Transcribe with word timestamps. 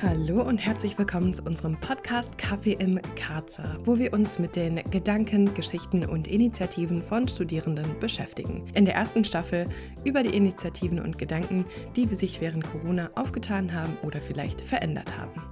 Hallo 0.00 0.42
und 0.42 0.58
herzlich 0.58 0.96
willkommen 0.96 1.34
zu 1.34 1.42
unserem 1.42 1.76
Podcast 1.80 2.38
Kaffee 2.38 2.74
im 2.74 3.00
Karzer, 3.16 3.78
wo 3.82 3.98
wir 3.98 4.12
uns 4.12 4.38
mit 4.38 4.54
den 4.54 4.76
Gedanken, 4.92 5.52
Geschichten 5.54 6.04
und 6.04 6.28
Initiativen 6.28 7.02
von 7.02 7.26
Studierenden 7.26 7.98
beschäftigen. 7.98 8.64
In 8.76 8.84
der 8.84 8.94
ersten 8.94 9.24
Staffel 9.24 9.64
über 10.04 10.22
die 10.22 10.36
Initiativen 10.36 11.00
und 11.00 11.18
Gedanken, 11.18 11.64
die 11.96 12.06
sich 12.14 12.40
während 12.40 12.62
Corona 12.62 13.10
aufgetan 13.16 13.74
haben 13.74 13.96
oder 14.04 14.20
vielleicht 14.20 14.60
verändert 14.60 15.18
haben. 15.18 15.42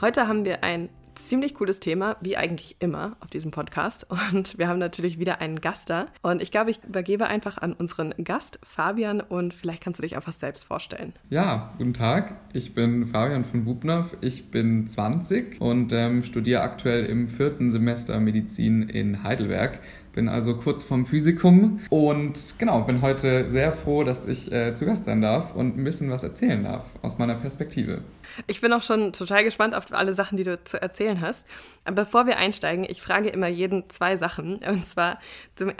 Heute 0.00 0.28
haben 0.28 0.44
wir 0.44 0.62
ein 0.62 0.90
ziemlich 1.14 1.54
cooles 1.54 1.80
Thema, 1.80 2.16
wie 2.20 2.36
eigentlich 2.36 2.76
immer 2.80 3.16
auf 3.20 3.30
diesem 3.30 3.50
Podcast. 3.50 4.06
Und 4.32 4.58
wir 4.58 4.68
haben 4.68 4.78
natürlich 4.78 5.18
wieder 5.18 5.40
einen 5.40 5.60
Gast 5.60 5.90
da. 5.90 6.06
Und 6.22 6.42
ich 6.42 6.50
glaube, 6.50 6.70
ich 6.70 6.82
übergebe 6.84 7.26
einfach 7.26 7.58
an 7.58 7.72
unseren 7.72 8.14
Gast, 8.22 8.58
Fabian, 8.62 9.20
und 9.20 9.54
vielleicht 9.54 9.82
kannst 9.82 9.98
du 9.98 10.02
dich 10.02 10.16
einfach 10.16 10.32
selbst 10.32 10.64
vorstellen. 10.64 11.12
Ja, 11.30 11.74
guten 11.78 11.94
Tag. 11.94 12.36
Ich 12.52 12.74
bin 12.74 13.06
Fabian 13.06 13.44
von 13.44 13.64
Bubnow. 13.64 14.14
Ich 14.20 14.50
bin 14.50 14.86
20 14.86 15.60
und 15.60 15.92
ähm, 15.92 16.22
studiere 16.22 16.62
aktuell 16.62 17.06
im 17.06 17.28
vierten 17.28 17.70
Semester 17.70 18.18
Medizin 18.20 18.82
in 18.88 19.22
Heidelberg. 19.22 19.80
Bin 20.14 20.28
also 20.28 20.56
kurz 20.56 20.84
vorm 20.84 21.06
Physikum 21.06 21.80
und 21.90 22.54
genau, 22.58 22.82
bin 22.82 23.02
heute 23.02 23.50
sehr 23.50 23.72
froh, 23.72 24.04
dass 24.04 24.26
ich 24.26 24.52
äh, 24.52 24.72
zu 24.74 24.86
Gast 24.86 25.04
sein 25.04 25.20
darf 25.20 25.54
und 25.54 25.76
ein 25.76 25.82
bisschen 25.82 26.08
was 26.08 26.22
erzählen 26.22 26.62
darf 26.62 26.84
aus 27.02 27.18
meiner 27.18 27.34
Perspektive. 27.34 28.02
Ich 28.46 28.60
bin 28.60 28.72
auch 28.72 28.82
schon 28.82 29.12
total 29.12 29.42
gespannt 29.42 29.74
auf 29.74 29.92
alle 29.92 30.14
Sachen, 30.14 30.36
die 30.36 30.44
du 30.44 30.62
zu 30.62 30.80
erzählen 30.80 31.20
hast. 31.20 31.46
Aber 31.84 32.04
bevor 32.04 32.26
wir 32.26 32.38
einsteigen, 32.38 32.86
ich 32.88 33.02
frage 33.02 33.28
immer 33.28 33.48
jeden 33.48 33.90
zwei 33.90 34.16
Sachen. 34.16 34.58
Und 34.68 34.86
zwar, 34.86 35.18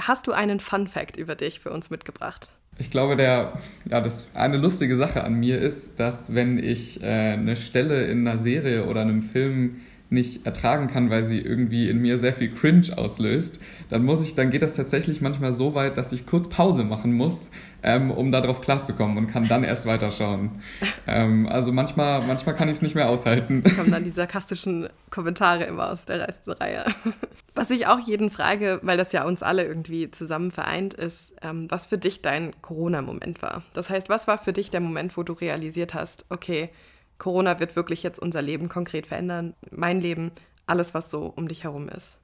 hast 0.02 0.26
du 0.26 0.32
einen 0.32 0.58
Fun 0.60 0.88
Fact 0.88 1.16
über 1.16 1.36
dich 1.36 1.60
für 1.60 1.70
uns 1.70 1.90
mitgebracht? 1.90 2.52
Ich 2.78 2.90
glaube, 2.90 3.14
der, 3.14 3.52
ja, 3.84 4.00
das 4.00 4.26
eine 4.34 4.56
lustige 4.56 4.96
Sache 4.96 5.22
an 5.22 5.34
mir 5.34 5.60
ist, 5.60 6.00
dass 6.00 6.34
wenn 6.34 6.58
ich 6.58 7.00
äh, 7.02 7.34
eine 7.34 7.54
Stelle 7.54 8.06
in 8.06 8.26
einer 8.26 8.38
Serie 8.38 8.86
oder 8.86 9.02
einem 9.02 9.22
Film 9.22 9.76
nicht 10.14 10.46
ertragen 10.46 10.86
kann, 10.86 11.10
weil 11.10 11.24
sie 11.24 11.38
irgendwie 11.38 11.88
in 11.88 12.00
mir 12.00 12.16
sehr 12.16 12.32
viel 12.32 12.52
Cringe 12.52 12.86
auslöst, 12.96 13.60
dann 13.90 14.04
muss 14.04 14.22
ich, 14.22 14.34
dann 14.34 14.50
geht 14.50 14.62
das 14.62 14.74
tatsächlich 14.74 15.20
manchmal 15.20 15.52
so 15.52 15.74
weit, 15.74 15.98
dass 15.98 16.12
ich 16.12 16.24
kurz 16.24 16.48
Pause 16.48 16.84
machen 16.84 17.12
muss, 17.12 17.50
ähm, 17.82 18.10
um 18.10 18.32
darauf 18.32 18.62
klarzukommen 18.62 19.18
und 19.18 19.26
kann 19.26 19.46
dann 19.46 19.64
erst 19.64 19.84
weiterschauen. 19.84 20.62
ähm, 21.06 21.46
also 21.46 21.72
manchmal, 21.72 22.26
manchmal 22.26 22.56
kann 22.56 22.68
ich 22.68 22.76
es 22.76 22.82
nicht 22.82 22.94
mehr 22.94 23.10
aushalten. 23.10 23.62
Da 23.62 23.70
kommen 23.72 23.90
dann 23.90 24.04
die 24.04 24.10
sarkastischen 24.10 24.88
Kommentare 25.10 25.64
immer 25.64 25.92
aus 25.92 26.06
der 26.06 26.26
Reihe. 26.46 26.84
Was 27.54 27.70
ich 27.70 27.86
auch 27.86 28.00
jeden 28.00 28.30
frage, 28.30 28.80
weil 28.82 28.96
das 28.96 29.12
ja 29.12 29.24
uns 29.24 29.42
alle 29.42 29.64
irgendwie 29.64 30.10
zusammen 30.10 30.50
vereint, 30.50 30.94
ist, 30.94 31.34
ähm, 31.40 31.70
was 31.70 31.86
für 31.86 31.98
dich 31.98 32.20
dein 32.20 32.50
Corona-Moment 32.62 33.42
war. 33.42 33.62
Das 33.74 33.90
heißt, 33.90 34.08
was 34.08 34.26
war 34.26 34.38
für 34.38 34.52
dich 34.52 34.70
der 34.70 34.80
Moment, 34.80 35.16
wo 35.16 35.22
du 35.22 35.34
realisiert 35.34 35.94
hast, 35.94 36.26
okay, 36.30 36.70
Corona 37.18 37.60
wird 37.60 37.76
wirklich 37.76 38.02
jetzt 38.02 38.18
unser 38.18 38.42
Leben 38.42 38.68
konkret 38.68 39.06
verändern, 39.06 39.54
mein 39.70 40.00
Leben, 40.00 40.32
alles, 40.66 40.94
was 40.94 41.10
so 41.10 41.32
um 41.36 41.48
dich 41.48 41.64
herum 41.64 41.88
ist. 41.88 42.18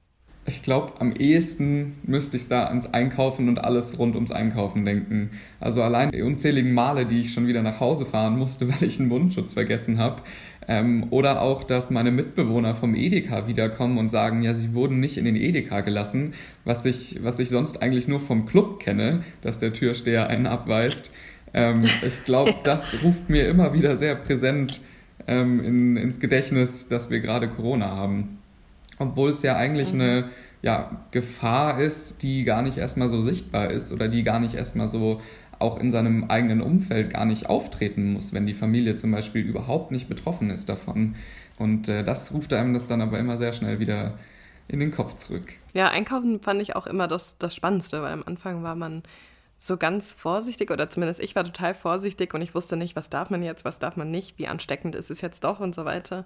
Ich 0.47 0.63
glaube, 0.63 0.93
am 0.99 1.11
ehesten 1.11 1.97
müsste 2.03 2.35
ich 2.35 2.47
da 2.47 2.65
ans 2.65 2.91
Einkaufen 2.91 3.47
und 3.47 3.63
alles 3.63 3.99
rund 3.99 4.15
ums 4.15 4.31
Einkaufen 4.31 4.85
denken. 4.85 5.31
Also 5.59 5.83
allein 5.83 6.09
die 6.09 6.23
unzähligen 6.23 6.73
Male, 6.73 7.05
die 7.05 7.21
ich 7.21 7.33
schon 7.33 7.45
wieder 7.45 7.61
nach 7.61 7.79
Hause 7.79 8.07
fahren 8.07 8.39
musste, 8.39 8.67
weil 8.81 8.87
ich 8.87 8.99
einen 8.99 9.07
Mundschutz 9.07 9.53
vergessen 9.53 9.99
habe. 9.99 10.23
Ähm, 10.67 11.07
oder 11.11 11.41
auch, 11.41 11.63
dass 11.63 11.91
meine 11.91 12.09
Mitbewohner 12.09 12.73
vom 12.73 12.95
Edeka 12.95 13.47
wiederkommen 13.47 13.99
und 13.99 14.09
sagen, 14.09 14.41
ja, 14.41 14.55
sie 14.55 14.73
wurden 14.73 14.99
nicht 14.99 15.17
in 15.17 15.25
den 15.25 15.35
Edeka 15.35 15.81
gelassen, 15.81 16.33
was 16.65 16.85
ich, 16.85 17.19
was 17.21 17.37
ich 17.39 17.49
sonst 17.49 17.83
eigentlich 17.83 18.07
nur 18.07 18.19
vom 18.19 18.45
Club 18.45 18.79
kenne, 18.79 19.23
dass 19.41 19.59
der 19.59 19.73
Türsteher 19.73 20.27
einen 20.27 20.47
abweist. 20.47 21.13
Ähm, 21.53 21.83
ich 22.05 22.23
glaube, 22.23 22.53
das 22.63 23.03
ruft 23.03 23.29
mir 23.29 23.47
immer 23.47 23.73
wieder 23.73 23.97
sehr 23.97 24.15
präsent 24.15 24.81
ähm, 25.27 25.63
in, 25.63 25.97
ins 25.97 26.19
Gedächtnis, 26.19 26.87
dass 26.87 27.09
wir 27.09 27.19
gerade 27.19 27.47
Corona 27.47 27.95
haben. 27.95 28.39
Obwohl 28.99 29.31
es 29.31 29.41
ja 29.41 29.55
eigentlich 29.55 29.93
mhm. 29.93 30.01
eine 30.01 30.29
ja, 30.61 31.03
Gefahr 31.11 31.79
ist, 31.79 32.21
die 32.23 32.43
gar 32.43 32.61
nicht 32.61 32.77
erstmal 32.77 33.09
so 33.09 33.21
sichtbar 33.21 33.71
ist 33.71 33.91
oder 33.91 34.07
die 34.07 34.23
gar 34.23 34.39
nicht 34.39 34.55
erstmal 34.55 34.87
so 34.87 35.21
auch 35.57 35.79
in 35.79 35.89
seinem 35.89 36.25
eigenen 36.25 36.61
Umfeld 36.61 37.13
gar 37.13 37.25
nicht 37.25 37.47
auftreten 37.47 38.13
muss, 38.13 38.33
wenn 38.33 38.45
die 38.45 38.53
Familie 38.53 38.95
zum 38.95 39.11
Beispiel 39.11 39.43
überhaupt 39.43 39.91
nicht 39.91 40.09
betroffen 40.09 40.49
ist 40.49 40.69
davon. 40.69 41.15
Und 41.59 41.87
äh, 41.87 42.03
das 42.03 42.33
ruft 42.33 42.51
einem 42.53 42.73
das 42.73 42.87
dann 42.87 43.01
aber 43.01 43.19
immer 43.19 43.37
sehr 43.37 43.53
schnell 43.53 43.79
wieder 43.79 44.17
in 44.67 44.79
den 44.79 44.91
Kopf 44.91 45.15
zurück. 45.15 45.53
Ja, 45.73 45.89
einkaufen 45.89 46.39
fand 46.39 46.61
ich 46.61 46.75
auch 46.75 46.87
immer 46.87 47.07
das, 47.07 47.37
das 47.37 47.55
Spannendste, 47.55 48.01
weil 48.01 48.13
am 48.13 48.23
Anfang 48.25 48.63
war 48.63 48.75
man 48.75 49.03
so 49.63 49.77
ganz 49.77 50.11
vorsichtig 50.11 50.71
oder 50.71 50.89
zumindest 50.89 51.19
ich 51.19 51.35
war 51.35 51.43
total 51.43 51.75
vorsichtig 51.75 52.33
und 52.33 52.41
ich 52.41 52.55
wusste 52.55 52.77
nicht, 52.77 52.95
was 52.95 53.11
darf 53.11 53.29
man 53.29 53.43
jetzt, 53.43 53.63
was 53.63 53.77
darf 53.77 53.95
man 53.95 54.09
nicht, 54.09 54.39
wie 54.39 54.47
ansteckend 54.47 54.95
ist 54.95 55.11
es 55.11 55.21
jetzt 55.21 55.43
doch 55.43 55.59
und 55.59 55.75
so 55.75 55.85
weiter. 55.85 56.25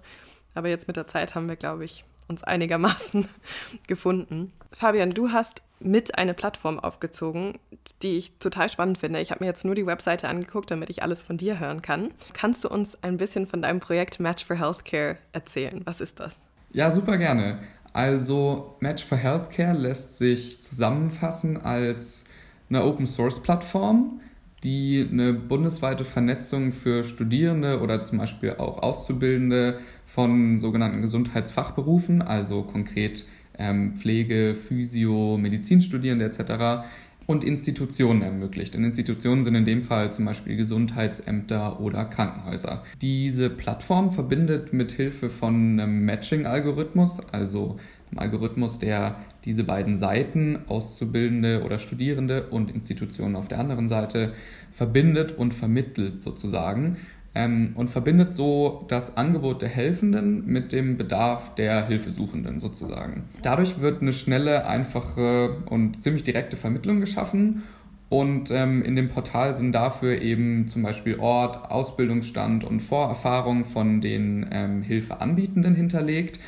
Aber 0.54 0.70
jetzt 0.70 0.88
mit 0.88 0.96
der 0.96 1.06
Zeit 1.06 1.36
haben 1.36 1.50
wir, 1.50 1.58
glaube 1.58 1.84
ich, 1.84 2.06
uns 2.30 2.46
einigermaßen 2.46 3.28
gefunden. 3.88 4.54
Fabian, 4.72 5.10
du 5.10 5.34
hast 5.34 5.64
mit 5.82 6.18
eine 6.18 6.34
Plattform 6.34 6.80
aufgezogen, 6.80 7.60
die 8.02 8.18
ich 8.18 8.38
total 8.38 8.70
spannend 8.70 9.00
finde. 9.00 9.20
Ich 9.20 9.32
habe 9.32 9.44
mir 9.44 9.50
jetzt 9.50 9.66
nur 9.66 9.76
die 9.76 9.86
Webseite 9.86 10.30
angeguckt, 10.30 10.72
damit 10.72 10.90
ich 10.90 11.04
alles 11.04 11.22
von 11.22 11.36
dir 11.36 11.60
hören 11.60 11.82
kann. 11.82 12.12
Kannst 12.32 12.64
du 12.64 12.70
uns 12.70 13.04
ein 13.04 13.18
bisschen 13.18 13.48
von 13.48 13.62
deinem 13.62 13.82
Projekt 13.82 14.22
Match 14.22 14.46
for 14.46 14.56
Healthcare 14.56 15.18
erzählen? 15.34 15.82
Was 15.84 16.00
ist 16.00 16.22
das? 16.22 16.40
Ja, 16.72 16.90
super 16.90 17.18
gerne. 17.18 17.60
Also 17.92 18.78
Match 18.80 19.04
for 19.04 19.18
Healthcare 19.18 19.78
lässt 19.78 20.18
sich 20.18 20.62
zusammenfassen 20.62 21.58
als 21.62 22.24
eine 22.70 22.84
Open-Source-Plattform, 22.84 24.20
die 24.64 25.08
eine 25.12 25.34
bundesweite 25.34 26.06
Vernetzung 26.06 26.72
für 26.72 27.04
Studierende 27.04 27.82
oder 27.82 28.02
zum 28.02 28.18
Beispiel 28.18 28.56
auch 28.58 28.82
Auszubildende 28.82 29.80
von 30.06 30.60
sogenannten 30.60 31.02
Gesundheitsfachberufen, 31.02 32.22
also 32.22 32.64
konkret 32.64 33.26
ähm, 33.58 33.96
Pflege, 33.96 34.56
Physio, 34.56 35.38
Medizinstudierende 35.38 36.26
etc., 36.26 36.86
und 37.28 37.44
Institutionen 37.44 38.22
ermöglicht. 38.22 38.76
Und 38.76 38.84
Institutionen 38.84 39.44
sind 39.44 39.56
in 39.56 39.66
dem 39.66 39.82
Fall 39.82 40.14
zum 40.14 40.26
Beispiel 40.26 40.56
Gesundheitsämter 40.58 41.80
oder 41.80 42.06
Krankenhäuser. 42.06 42.84
Diese 43.02 43.50
Plattform 43.50 44.12
verbindet 44.12 44.74
mit 44.74 44.92
Hilfe 44.92 45.30
von 45.30 45.80
einem 45.80 46.06
Matching-Algorithmus, 46.06 47.20
also 47.32 47.78
einem 48.12 48.20
Algorithmus, 48.20 48.80
der 48.80 49.16
diese 49.46 49.64
beiden 49.64 49.96
Seiten, 49.96 50.60
Auszubildende 50.68 51.64
oder 51.64 51.80
Studierende 51.80 52.48
und 52.48 52.72
Institutionen 52.72 53.36
auf 53.36 53.48
der 53.48 53.60
anderen 53.60 53.88
Seite, 53.88 54.34
verbindet 54.72 55.34
und 55.34 55.54
vermittelt 55.54 56.20
sozusagen 56.22 56.98
ähm, 57.36 57.74
und 57.76 57.90
verbindet 57.90 58.34
so 58.34 58.86
das 58.88 59.18
Angebot 59.18 59.62
der 59.62 59.70
Helfenden 59.70 60.46
mit 60.46 60.72
dem 60.72 60.98
Bedarf 60.98 61.54
der 61.56 61.86
Hilfesuchenden 61.88 62.60
sozusagen. 62.60 63.24
Dadurch 63.42 63.80
wird 63.82 64.02
eine 64.02 64.14
schnelle, 64.14 64.66
einfache 64.66 65.58
und 65.70 66.02
ziemlich 66.02 66.24
direkte 66.24 66.58
Vermittlung 66.58 67.00
geschaffen 67.00 67.64
und 68.08 68.52
ähm, 68.52 68.84
in 68.84 68.96
dem 68.96 69.10
Portal 69.10 69.56
sind 69.56 69.74
dafür 69.74 70.22
eben 70.22 70.68
zum 70.68 70.84
Beispiel 70.84 71.20
Ort, 71.20 71.72
Ausbildungsstand 71.72 72.64
und 72.64 72.80
Vorerfahrung 72.80 73.66
von 73.66 74.00
den 74.00 74.48
ähm, 74.52 74.82
Hilfeanbietenden 74.84 75.76
hinterlegt. 75.76 76.40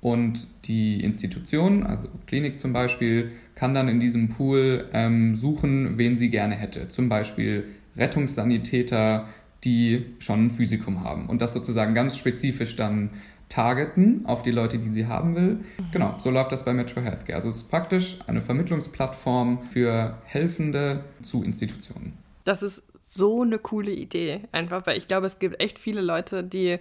Und 0.00 0.46
die 0.66 1.02
Institution, 1.02 1.82
also 1.82 2.08
Klinik 2.26 2.58
zum 2.58 2.72
Beispiel, 2.72 3.32
kann 3.54 3.74
dann 3.74 3.88
in 3.88 3.98
diesem 3.98 4.28
Pool 4.28 4.88
ähm, 4.92 5.34
suchen, 5.34 5.98
wen 5.98 6.16
sie 6.16 6.30
gerne 6.30 6.54
hätte. 6.54 6.88
Zum 6.88 7.08
Beispiel 7.08 7.64
Rettungssanitäter, 7.96 9.26
die 9.64 10.06
schon 10.18 10.46
ein 10.46 10.50
Physikum 10.50 11.02
haben. 11.02 11.26
Und 11.26 11.40
das 11.40 11.54
sozusagen 11.54 11.94
ganz 11.94 12.16
spezifisch 12.16 12.76
dann 12.76 13.10
targeten 13.48 14.26
auf 14.26 14.42
die 14.42 14.50
Leute, 14.50 14.78
die 14.78 14.88
sie 14.88 15.06
haben 15.06 15.34
will. 15.34 15.54
Mhm. 15.54 15.90
Genau, 15.92 16.14
so 16.18 16.30
läuft 16.30 16.52
das 16.52 16.64
bei 16.64 16.86
for 16.86 17.02
Healthcare. 17.02 17.36
Also 17.36 17.48
es 17.48 17.56
ist 17.56 17.70
praktisch 17.70 18.18
eine 18.26 18.42
Vermittlungsplattform 18.42 19.60
für 19.70 20.18
Helfende 20.24 21.04
zu 21.22 21.42
Institutionen. 21.42 22.12
Das 22.44 22.62
ist 22.62 22.82
so 23.06 23.42
eine 23.42 23.58
coole 23.58 23.92
Idee, 23.92 24.40
einfach, 24.52 24.86
weil 24.86 24.98
ich 24.98 25.08
glaube, 25.08 25.26
es 25.26 25.38
gibt 25.38 25.60
echt 25.60 25.78
viele 25.78 26.00
Leute, 26.00 26.42
die 26.42 26.78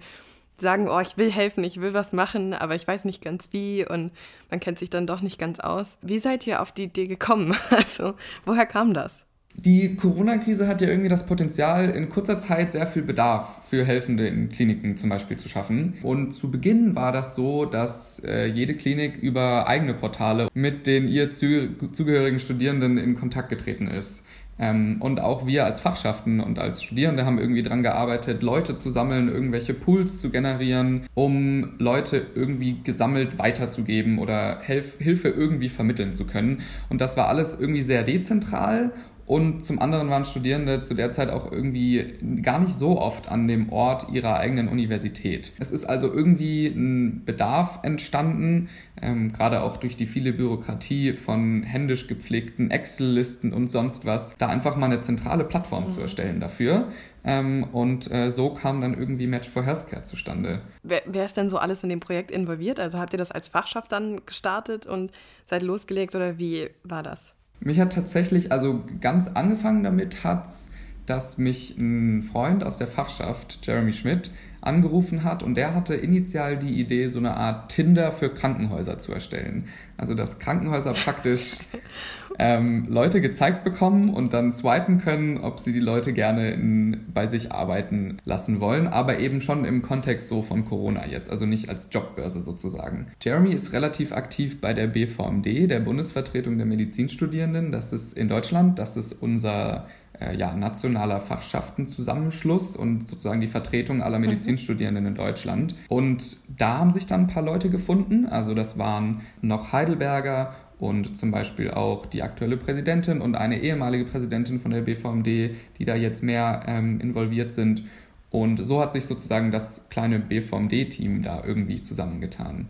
sagen, 0.58 0.88
oh, 0.90 1.00
ich 1.00 1.18
will 1.18 1.32
helfen, 1.32 1.64
ich 1.64 1.82
will 1.82 1.94
was 1.94 2.14
machen, 2.14 2.54
aber 2.54 2.76
ich 2.76 2.88
weiß 2.88 3.06
nicht 3.06 3.24
ganz 3.24 3.50
wie 3.52 3.86
und 3.86 4.12
man 4.50 4.60
kennt 4.60 4.80
sich 4.80 4.90
dann 4.90 5.08
doch 5.08 5.22
nicht 5.22 5.40
ganz 5.40 5.60
aus. 5.60 5.98
Wie 6.02 6.20
seid 6.20 6.48
ihr 6.48 6.62
auf 6.62 6.72
die 6.72 6.84
Idee 6.84 7.08
gekommen? 7.08 7.56
Also, 7.76 8.14
woher 8.46 8.66
kam 8.66 8.94
das? 8.94 9.26
Die 9.58 9.96
Corona-Krise 9.96 10.68
hat 10.68 10.82
ja 10.82 10.90
irgendwie 10.90 11.10
das 11.10 11.26
Potenzial, 11.26 11.90
in 11.90 12.10
kurzer 12.10 12.40
Zeit 12.40 12.74
sehr 12.74 12.86
viel 12.88 13.02
Bedarf 13.04 13.62
für 13.66 13.86
Helfende 13.86 14.28
in 14.28 14.50
Kliniken 14.50 14.98
zum 14.98 15.10
Beispiel 15.10 15.38
zu 15.38 15.48
schaffen. 15.48 15.96
Und 16.04 16.34
zu 16.34 16.52
Beginn 16.52 16.96
war 16.96 17.12
das 17.12 17.36
so, 17.36 17.66
dass 17.66 18.22
äh, 18.26 18.48
jede 18.48 18.76
Klinik 18.76 19.18
über 19.18 19.68
eigene 19.68 19.94
Portale 19.94 20.50
mit 20.54 20.88
den 20.88 21.08
ihr 21.08 21.32
zu, 21.32 21.70
zugehörigen 21.94 22.40
Studierenden 22.40 22.98
in 22.98 23.16
Kontakt 23.16 23.50
getreten 23.50 23.88
ist. 23.88 24.26
Ähm, 24.58 24.98
und 25.02 25.20
auch 25.20 25.46
wir 25.46 25.66
als 25.66 25.82
Fachschaften 25.82 26.40
und 26.40 26.60
als 26.60 26.82
Studierende 26.82 27.26
haben 27.26 27.38
irgendwie 27.38 27.62
daran 27.62 27.84
gearbeitet, 27.84 28.42
Leute 28.42 28.76
zu 28.76 28.90
sammeln, 28.90 29.28
irgendwelche 29.28 29.74
Pools 29.74 30.22
zu 30.22 30.30
generieren, 30.30 31.04
um 31.14 31.74
Leute 31.78 32.26
irgendwie 32.36 32.82
gesammelt 32.82 33.38
weiterzugeben 33.38 34.20
oder 34.20 34.60
Hilf 34.62 34.98
Hilfe 35.00 35.30
irgendwie 35.30 35.70
vermitteln 35.70 36.14
zu 36.14 36.26
können. 36.26 36.62
Und 36.90 37.02
das 37.02 37.18
war 37.18 37.28
alles 37.28 37.60
irgendwie 37.60 37.82
sehr 37.82 38.04
dezentral 38.04 38.94
Und 39.26 39.66
zum 39.66 39.80
anderen 39.80 40.10
waren 40.10 40.24
Studierende 40.24 40.82
zu 40.82 40.94
der 40.94 41.12
Zeit 41.12 41.30
auch 41.30 41.52
irgendwie 41.52 42.14
gar 42.44 42.60
nicht 42.60 42.76
so 42.76 43.00
oft 43.00 43.30
an 43.30 43.48
dem 43.48 43.70
Ort 43.72 44.08
ihrer 44.12 44.38
eigenen 44.38 44.68
Universität. 44.68 45.52
Es 45.60 45.72
ist 45.72 45.86
also 45.86 46.14
irgendwie 46.14 46.68
ein 46.68 47.26
Bedarf 47.26 47.80
entstanden, 47.82 48.70
ähm, 49.02 49.32
gerade 49.32 49.62
auch 49.62 49.78
durch 49.78 49.96
die 49.96 50.06
viele 50.06 50.32
Bürokratie 50.32 51.14
von 51.14 51.64
händisch 51.64 52.08
gepflegten 52.08 52.70
Excel-Listen 52.70 53.52
und 53.52 53.70
sonst 53.72 54.06
was, 54.06 54.38
da 54.38 54.48
einfach 54.48 54.76
mal 54.76 54.86
eine 54.86 55.00
zentrale 55.00 55.44
Plattform 55.44 55.86
mhm. 55.86 55.90
zu 55.90 56.02
erstellen 56.02 56.40
dafür. 56.40 56.90
Ähm, 57.24 57.64
und 57.72 58.12
äh, 58.12 58.30
so 58.30 58.54
kam 58.54 58.82
dann 58.82 58.94
irgendwie 58.94 59.26
Match 59.26 59.50
for 59.50 59.64
Healthcare 59.64 60.04
zustande. 60.04 60.62
Wer, 60.84 61.02
wer, 61.08 61.26
ist 61.26 61.36
denn 61.36 61.50
so 61.50 61.58
alles 61.58 61.82
in 61.82 61.90
dem 61.90 62.00
Projekt 62.00 62.30
involviert? 62.30 62.80
Also 62.80 63.00
habt 63.00 63.14
ihr 63.14 63.18
das 63.18 63.32
als 63.32 63.48
Fachschaft 63.48 63.92
dann 63.92 64.22
gestartet 64.28 64.86
und 64.86 65.12
seid 65.48 65.64
losgelegt 65.64 66.14
oder 66.14 66.38
wie 66.38 66.70
war 66.84 67.02
das? 67.02 67.35
Mich 67.60 67.80
hat 67.80 67.94
tatsächlich, 67.94 68.52
also 68.52 68.84
ganz 69.02 69.30
angefangen 69.30 69.84
damit 69.84 70.24
hat's, 70.24 70.70
dass 71.06 71.38
mich 71.38 71.78
ein 71.78 72.24
Freund 72.24 72.64
aus 72.64 72.78
der 72.78 72.88
Fachschaft, 72.88 73.60
Jeremy 73.64 73.94
Schmidt, 73.94 74.32
angerufen 74.62 75.24
hat 75.24 75.44
und 75.44 75.56
der 75.56 75.76
hatte 75.76 75.94
initial 75.94 76.58
die 76.58 76.80
Idee, 76.80 77.08
so 77.08 77.20
eine 77.20 77.38
Art 77.38 77.72
Tinder 77.72 78.12
für 78.12 78.30
Krankenhäuser 78.30 78.98
zu 78.98 79.14
erstellen. 79.14 79.68
Also 79.98 80.16
dass 80.16 80.40
Krankenhäuser 80.40 80.94
praktisch 80.94 81.60
ähm, 82.40 82.86
Leute 82.90 83.22
gezeigt 83.22 83.64
bekommen 83.64 84.14
und 84.14 84.34
dann 84.34 84.52
swipen 84.52 85.00
können, 85.00 85.38
ob 85.38 85.60
sie 85.60 85.74
die 85.74 85.80
Leute 85.80 86.14
gerne 86.14 86.52
in, 86.52 87.06
bei 87.14 87.28
sich 87.28 87.52
arbeiten 87.52 88.18
lassen 88.26 88.60
wollen, 88.60 88.88
aber 88.88 89.20
eben 89.20 89.42
schon 89.42 89.66
im 89.66 89.82
Kontext 89.82 90.28
so 90.28 90.42
von 90.42 90.66
Corona 90.66 91.06
jetzt, 91.08 91.30
also 91.30 91.46
nicht 91.46 91.70
als 91.70 91.90
Jobbörse 91.92 92.42
sozusagen. 92.42 93.08
Jeremy 93.22 93.52
ist 93.52 93.74
relativ 93.74 94.12
aktiv 94.12 94.62
bei 94.62 94.74
der 94.74 94.88
BVMD, 94.88 95.70
der 95.70 95.80
Bundesvertretung 95.80 96.58
der 96.58 96.66
Medizinstudierenden. 96.66 97.72
Das 97.72 97.94
ist 97.94 98.14
in 98.14 98.28
Deutschland, 98.28 98.80
das 98.80 98.98
ist 98.98 99.14
unser 99.14 99.88
äh, 100.20 100.36
ja, 100.36 100.54
nationaler 100.54 101.20
Fachschaftenzusammenschluss 101.20 102.76
und 102.76 103.08
sozusagen 103.08 103.42
die 103.42 103.48
Vertretung 103.48 104.02
aller 104.02 104.20
mhm. 104.20 104.26
Medizinstudierenden 104.26 105.06
in 105.06 105.16
Deutschland. 105.16 105.76
Und 105.90 106.38
da 106.58 106.78
haben 106.78 106.92
sich 106.92 107.06
dann 107.06 107.22
ein 107.22 107.28
paar 107.28 107.44
Leute 107.44 107.70
gefunden. 107.70 108.26
Also 108.26 108.54
das 108.54 108.78
waren 108.78 109.22
noch 109.42 109.74
Heidelberger 109.74 110.56
und 110.80 111.18
zum 111.18 111.32
Beispiel 111.32 111.72
auch 111.72 112.06
die 112.06 112.22
aktuelle 112.22 112.58
Präsidentin 112.58 113.22
und 113.22 113.36
eine 113.36 113.62
ehemalige 113.62 114.06
Präsidentin 114.06 114.60
von 114.60 114.72
der 114.72 114.82
BVMD, 114.82 115.56
die 115.78 115.86
da 115.86 115.96
jetzt 115.96 116.24
mehr 116.24 116.64
ähm, 116.68 117.00
involviert 117.00 117.54
sind. 117.54 117.84
Und 118.30 118.58
so 118.58 118.82
hat 118.82 118.94
sich 118.94 119.06
sozusagen 119.06 119.52
das 119.52 119.86
kleine 119.90 120.20
BVMD-Team 120.20 121.22
da 121.22 121.44
irgendwie 121.46 121.82
zusammengetan. 121.82 122.68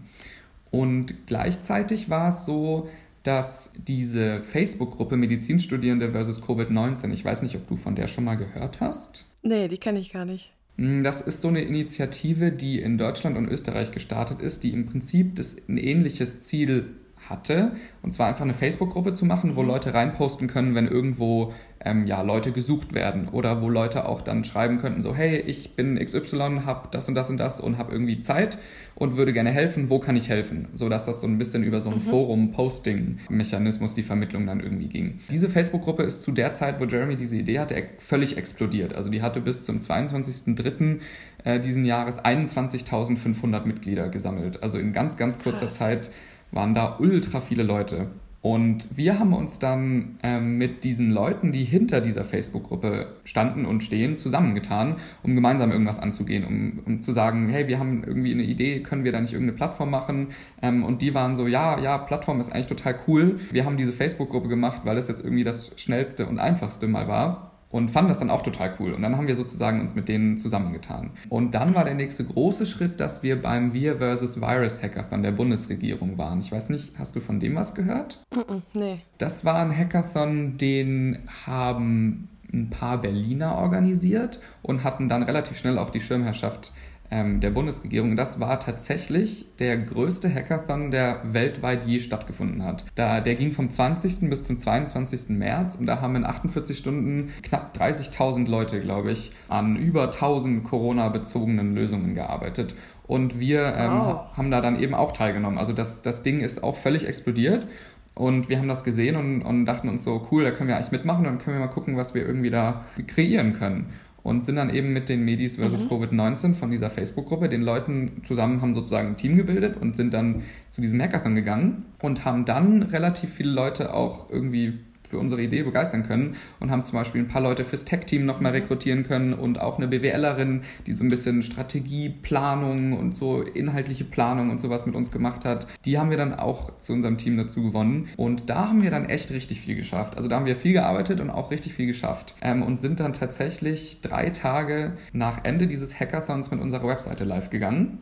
Und 0.70 1.26
gleichzeitig 1.26 2.10
war 2.10 2.30
es 2.30 2.46
so, 2.46 2.90
dass 3.24 3.72
diese 3.88 4.44
Facebook-Gruppe 4.44 5.18
Medizinstudierende 5.18 6.12
versus 6.12 6.44
Covid-19, 6.44 7.12
ich 7.12 7.26
weiß 7.26 7.42
nicht, 7.42 7.56
ob 7.56 7.66
du 7.68 7.76
von 7.76 7.96
der 7.96 8.08
schon 8.08 8.24
mal 8.24 8.36
gehört 8.36 8.82
hast. 8.82 9.26
Nee, 9.42 9.68
die 9.68 9.80
kenne 9.80 10.00
ich 10.00 10.14
gar 10.14 10.26
nicht. 10.26 10.52
Hm, 10.78 11.04
das 11.04 11.22
ist 11.22 11.42
so 11.42 11.48
eine 11.48 11.62
Initiative, 11.62 12.52
die 12.52 12.80
in 12.80 13.00
Deutschland 13.00 13.38
und 13.38 13.48
Österreich 13.48 13.92
gestartet 13.92 14.42
ist, 14.42 14.64
die 14.64 14.72
im 14.72 14.86
Prinzip 14.86 15.36
das, 15.36 15.56
ein 15.68 15.78
ähnliches 15.78 16.42
Ziel 16.42 16.90
hatte. 17.30 17.72
Und 18.02 18.12
zwar 18.12 18.28
einfach 18.28 18.44
eine 18.44 18.54
Facebook-Gruppe 18.54 19.14
zu 19.14 19.26
machen, 19.26 19.56
wo 19.56 19.62
mhm. 19.64 19.70
Leute 19.70 19.94
reinposten 19.94 20.48
können, 20.48 20.76
wenn 20.76 20.88
irgendwo 20.88 21.54
ähm, 21.84 22.08
ja, 22.08 22.22
Leute 22.22 22.52
gesucht 22.52 22.94
werden. 22.94 23.28
Oder 23.30 23.62
wo 23.62 23.70
Leute 23.70 24.08
auch 24.08 24.22
dann 24.22 24.44
schreiben 24.44 24.80
könnten, 24.80 25.02
so, 25.02 25.16
hey, 25.16 25.38
ich 25.38 25.76
bin 25.76 25.98
XY, 25.98 26.62
habe 26.66 26.90
das 26.92 27.08
und 27.08 27.16
das 27.16 27.30
und 27.30 27.38
das 27.38 27.60
und 27.60 27.78
habe 27.78 27.92
irgendwie 27.92 28.20
Zeit 28.20 28.58
und 28.96 29.18
würde 29.18 29.34
gerne 29.34 29.52
helfen, 29.52 29.90
wo 29.90 30.00
kann 30.00 30.16
ich 30.16 30.30
helfen? 30.30 30.68
So 30.74 30.90
dass 30.90 31.06
das 31.06 31.22
so 31.22 31.28
ein 31.28 31.38
bisschen 31.38 31.64
über 31.64 31.82
so 31.82 31.90
ein 31.90 31.96
mhm. 31.96 32.02
Forum-Posting-Mechanismus 32.02 33.94
die 33.94 34.04
Vermittlung 34.04 34.46
dann 34.46 34.60
irgendwie 34.60 34.90
ging. 34.90 35.20
Diese 35.30 35.50
Facebook-Gruppe 35.50 36.04
ist 36.04 36.24
zu 36.24 36.32
der 36.32 36.54
Zeit, 36.54 36.80
wo 36.80 36.86
Jeremy 36.86 37.16
diese 37.16 37.36
Idee 37.36 37.60
hatte, 37.60 37.76
völlig 37.98 38.38
explodiert. 38.38 38.94
Also 38.96 39.10
die 39.10 39.22
hatte 39.22 39.42
bis 39.42 39.66
zum 39.66 39.80
22.03. 39.80 41.00
Äh, 41.44 41.60
diesen 41.60 41.86
Jahres 41.86 42.20
21.500 42.24 43.66
Mitglieder 43.66 44.10
gesammelt. 44.10 44.64
Also 44.64 44.78
in 44.78 44.94
ganz, 44.94 45.18
ganz 45.18 45.40
kurzer 45.40 45.66
Krass. 45.66 45.74
Zeit 45.74 46.10
waren 46.52 46.74
da 46.74 46.98
ultra 47.00 47.42
viele 47.42 47.64
Leute. 47.64 48.08
Und 48.46 48.96
wir 48.96 49.18
haben 49.18 49.34
uns 49.34 49.58
dann 49.58 50.20
ähm, 50.22 50.60
mit 50.60 50.84
diesen 50.84 51.10
Leuten, 51.10 51.52
die 51.52 51.64
hinter 51.64 52.00
dieser 52.00 52.24
Facebook-Gruppe 52.24 53.08
standen 53.24 53.66
und 53.66 53.82
stehen, 53.82 54.18
zusammengetan, 54.18 54.98
um 55.24 55.34
gemeinsam 55.34 55.72
irgendwas 55.72 55.98
anzugehen, 55.98 56.46
um, 56.46 56.80
um, 56.86 57.02
zu 57.02 57.12
sagen, 57.12 57.50
hey, 57.50 57.68
wir 57.68 57.80
haben 57.80 58.04
irgendwie 58.06 58.34
eine 58.34 58.44
Idee, 58.44 58.82
können 58.82 59.04
wir 59.04 59.12
da 59.12 59.20
nicht 59.20 59.34
irgendeine 59.34 59.58
Plattform 59.58 59.90
machen? 59.90 60.28
Ähm, 60.62 60.84
und 60.84 61.02
die 61.02 61.16
waren 61.16 61.34
so, 61.34 61.48
ja, 61.48 61.80
ja, 61.80 61.98
Plattform 61.98 62.40
ist 62.40 62.54
eigentlich 62.54 62.68
total 62.68 63.00
cool. 63.08 63.40
Wir 63.52 63.66
haben 63.66 63.78
diese 63.78 63.94
Facebook-Gruppe 63.94 64.48
gemacht, 64.48 64.82
weil 64.84 64.96
das 64.96 65.08
jetzt 65.08 65.24
irgendwie 65.24 65.44
das 65.44 65.74
schnellste 65.80 66.28
und 66.28 66.38
einfachste 66.38 66.86
mal 66.88 67.08
war 67.08 67.55
und 67.76 67.92
fanden 67.92 68.08
das 68.08 68.20
dann 68.20 68.30
auch 68.30 68.42
total 68.42 68.74
cool. 68.80 68.94
Und 68.94 69.02
dann 69.02 69.18
haben 69.18 69.28
wir 69.28 69.36
sozusagen 69.36 69.82
uns 69.82 69.96
mit 69.96 70.08
denen 70.08 70.38
zusammengetan. 70.38 71.12
Und 71.28 71.56
dann 71.56 71.76
war 71.76 71.84
der 71.84 71.94
nächste 71.94 72.24
große 72.24 72.66
Schritt, 72.66 73.02
dass 73.02 73.22
wir 73.22 73.42
beim 73.42 73.74
Wir 73.74 73.98
vs. 73.98 74.40
Virus 74.40 74.82
Hackathon 74.82 75.24
der 75.24 75.34
Bundesregierung 75.34 76.18
waren. 76.18 76.40
Ich 76.40 76.54
weiß 76.54 76.70
nicht, 76.70 76.98
hast 76.98 77.18
du 77.18 77.20
von 77.20 77.42
dem 77.42 77.56
was 77.56 77.76
gehört? 77.76 78.24
-mm, 78.32 78.62
nee. 78.76 79.02
Das 79.18 79.44
war 79.44 79.60
ein 79.60 79.78
Hackathon, 79.78 80.56
den 80.58 81.20
haben 81.46 82.30
ein 82.54 82.70
paar 82.70 83.02
Berliner 83.02 83.58
organisiert 83.58 84.40
und 84.62 84.86
hatten 84.86 85.10
dann 85.10 85.24
relativ 85.24 85.58
schnell 85.58 85.78
auch 85.78 85.90
die 85.90 86.00
Schirmherrschaft 86.00 86.72
ähm, 87.12 87.40
der 87.40 87.52
Bundesregierung. 87.52 88.16
Das 88.16 88.40
war 88.40 88.60
tatsächlich 88.60 89.46
der 89.60 89.78
größte 89.78 90.34
Hackathon, 90.34 90.92
der 90.92 91.22
weltweit 91.24 91.86
je 91.86 92.00
stattgefunden 92.00 92.64
hat. 92.64 92.86
Da, 92.96 93.22
der 93.22 93.36
ging 93.36 93.52
vom 93.52 93.70
20. 93.70 94.30
bis 94.30 94.46
zum 94.46 94.58
22. 94.58 95.30
März 95.30 95.76
und 95.76 95.86
da 95.86 96.02
haben 96.02 96.16
in 96.16 96.26
48 96.26 96.78
Stunden 96.78 97.32
knapp 97.44 97.76
30.000 97.78 98.50
Leute, 98.50 98.80
glaube 98.80 99.12
ich, 99.12 99.32
an 99.48 99.76
über 99.76 100.06
1000 100.06 100.64
Corona-bezogenen 100.64 101.76
Lösungen 101.76 102.16
gearbeitet. 102.16 102.76
Und 103.08 103.40
wir 103.40 103.76
ähm, 103.76 103.92
wow. 103.92 104.38
haben 104.38 104.50
da 104.50 104.62
dann 104.62 104.80
eben 104.80 104.96
auch 104.96 105.12
teilgenommen. 105.12 105.60
Also 105.60 105.74
das, 105.74 106.02
das 106.02 106.24
Ding 106.24 106.40
ist 106.40 106.64
auch 106.64 106.76
völlig 106.76 107.08
explodiert. 107.08 107.68
Und 108.16 108.48
wir 108.48 108.58
haben 108.58 108.70
das 108.70 108.86
gesehen 108.86 109.18
und, 109.18 109.42
und 109.42 109.66
dachten 109.66 109.90
uns 109.90 110.04
so, 110.04 110.26
cool, 110.32 110.44
da 110.44 110.52
können 110.52 110.70
wir 110.70 110.78
eigentlich 110.78 110.94
mitmachen 110.94 111.26
und 111.26 111.34
dann 111.34 111.38
können 111.38 111.58
wir 111.58 111.66
mal 111.66 111.72
gucken, 111.72 111.98
was 111.98 112.16
wir 112.16 112.26
irgendwie 112.26 112.50
da 112.50 112.86
kreieren 113.08 113.52
können 113.54 113.94
und 114.26 114.44
sind 114.44 114.56
dann 114.56 114.72
eben 114.72 114.92
mit 114.92 115.08
den 115.08 115.24
Medis 115.24 115.58
versus 115.58 115.84
mhm. 115.84 115.88
Covid-19 115.88 116.56
von 116.56 116.72
dieser 116.72 116.90
Facebook-Gruppe, 116.90 117.48
den 117.48 117.62
Leuten 117.62 118.24
zusammen 118.24 118.60
haben 118.60 118.74
sozusagen 118.74 119.10
ein 119.10 119.18
Team 119.18 119.38
gebildet 119.38 119.78
und 119.80 119.96
sind 119.96 120.16
dann 120.16 120.42
zu 120.72 120.82
diesem 120.82 121.00
Hackathon 121.00 121.36
gegangen 121.36 121.86
und 122.02 122.26
haben 122.26 122.44
dann 122.44 122.82
relativ 122.82 123.32
viele 123.32 123.52
Leute 123.52 123.94
auch 123.94 124.32
irgendwie 124.32 124.80
für 125.08 125.20
unsere 125.20 125.42
Idee 125.42 125.64
begeistern 125.64 126.04
können 126.04 126.36
und 126.60 126.72
haben 126.72 126.84
zum 126.84 126.98
Beispiel 126.98 127.22
ein 127.22 127.28
paar 127.28 127.42
Leute 127.42 127.64
fürs 127.64 127.86
Tech-Team 127.86 128.26
nochmal 128.26 128.52
rekrutieren 128.54 129.04
können 129.04 129.34
und 129.34 129.62
auch 129.62 129.78
eine 129.78 129.88
BWLerin, 129.88 130.62
die 130.88 130.94
so 130.94 131.04
ein 131.04 131.10
bisschen 131.10 131.44
Strategieplanung 131.44 132.94
und 132.94 133.16
so 133.16 133.42
inhaltliche 133.42 134.04
Planung 134.04 134.50
und 134.50 134.60
sowas 134.60 134.86
mit 134.86 134.96
uns 134.96 135.12
gemacht 135.12 135.46
hat. 135.46 135.68
Die 135.86 135.98
haben 135.98 136.10
wir 136.10 136.18
dann 136.18 136.34
auch 136.34 136.78
zu 136.80 136.94
unserem 136.94 137.18
Team 137.18 137.38
dazu 137.38 137.64
gewonnen 137.64 138.10
und 138.18 138.50
da 138.50 138.70
haben 138.70 138.84
wir 138.84 138.92
dann 138.92 139.06
echt 139.06 139.32
richtig 139.32 139.62
viel 139.62 139.76
geschafft. 139.76 140.18
Also 140.18 140.30
da 140.30 140.36
haben 140.38 140.46
wir 140.46 140.56
viel 140.56 140.74
gearbeitet 140.74 141.20
und 141.20 141.30
auch 141.30 141.52
richtig 141.52 141.74
viel 141.74 141.88
geschafft 141.88 142.36
ähm, 142.42 142.64
und 142.64 142.80
sind 142.80 143.00
dann 143.00 143.14
tatsächlich 143.14 144.02
drei 144.02 144.30
Tage 144.30 144.94
nach 145.14 145.44
Ende 145.44 145.68
dieses 145.68 146.00
Hackathons 146.00 146.52
mit 146.52 146.62
unserer 146.62 146.88
Webseite 146.88 147.24
live 147.24 147.50
gegangen 147.50 148.00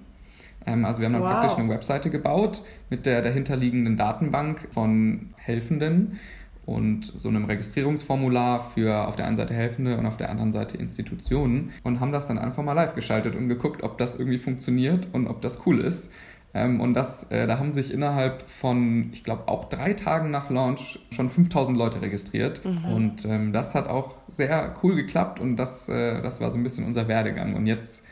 ähm, 0.65 0.85
also 0.85 0.99
wir 0.99 1.05
haben 1.05 1.13
dann 1.13 1.21
wow. 1.21 1.31
praktisch 1.31 1.57
eine 1.57 1.69
Webseite 1.69 2.09
gebaut 2.09 2.61
mit 2.89 3.05
der 3.05 3.21
dahinterliegenden 3.21 3.97
Datenbank 3.97 4.67
von 4.71 5.33
Helfenden 5.37 6.19
und 6.65 7.05
so 7.05 7.29
einem 7.29 7.45
Registrierungsformular 7.45 8.71
für 8.71 9.07
auf 9.07 9.15
der 9.15 9.25
einen 9.27 9.35
Seite 9.35 9.53
Helfende 9.53 9.97
und 9.97 10.05
auf 10.05 10.17
der 10.17 10.29
anderen 10.29 10.53
Seite 10.53 10.77
Institutionen 10.77 11.71
und 11.83 11.99
haben 11.99 12.11
das 12.11 12.27
dann 12.27 12.37
einfach 12.37 12.63
mal 12.63 12.73
live 12.73 12.95
geschaltet 12.95 13.35
und 13.35 13.49
geguckt, 13.49 13.83
ob 13.83 13.97
das 13.97 14.15
irgendwie 14.15 14.37
funktioniert 14.37 15.07
und 15.11 15.27
ob 15.27 15.41
das 15.41 15.65
cool 15.65 15.79
ist. 15.79 16.11
Ähm, 16.53 16.79
und 16.81 16.93
das, 16.93 17.25
äh, 17.31 17.47
da 17.47 17.57
haben 17.57 17.73
sich 17.73 17.91
innerhalb 17.91 18.49
von, 18.49 19.09
ich 19.11 19.23
glaube, 19.23 19.47
auch 19.47 19.65
drei 19.65 19.93
Tagen 19.93 20.29
nach 20.29 20.49
Launch 20.49 20.99
schon 21.09 21.29
5000 21.29 21.77
Leute 21.77 22.01
registriert. 22.01 22.63
Mhm. 22.63 22.85
Und 22.85 23.25
ähm, 23.25 23.53
das 23.53 23.73
hat 23.73 23.87
auch 23.87 24.15
sehr 24.29 24.75
cool 24.83 24.95
geklappt 24.95 25.39
und 25.39 25.55
das, 25.57 25.89
äh, 25.89 26.21
das 26.21 26.41
war 26.41 26.51
so 26.51 26.57
ein 26.57 26.63
bisschen 26.63 26.85
unser 26.85 27.07
Werdegang. 27.07 27.55
Und 27.55 27.65
jetzt 27.65 28.05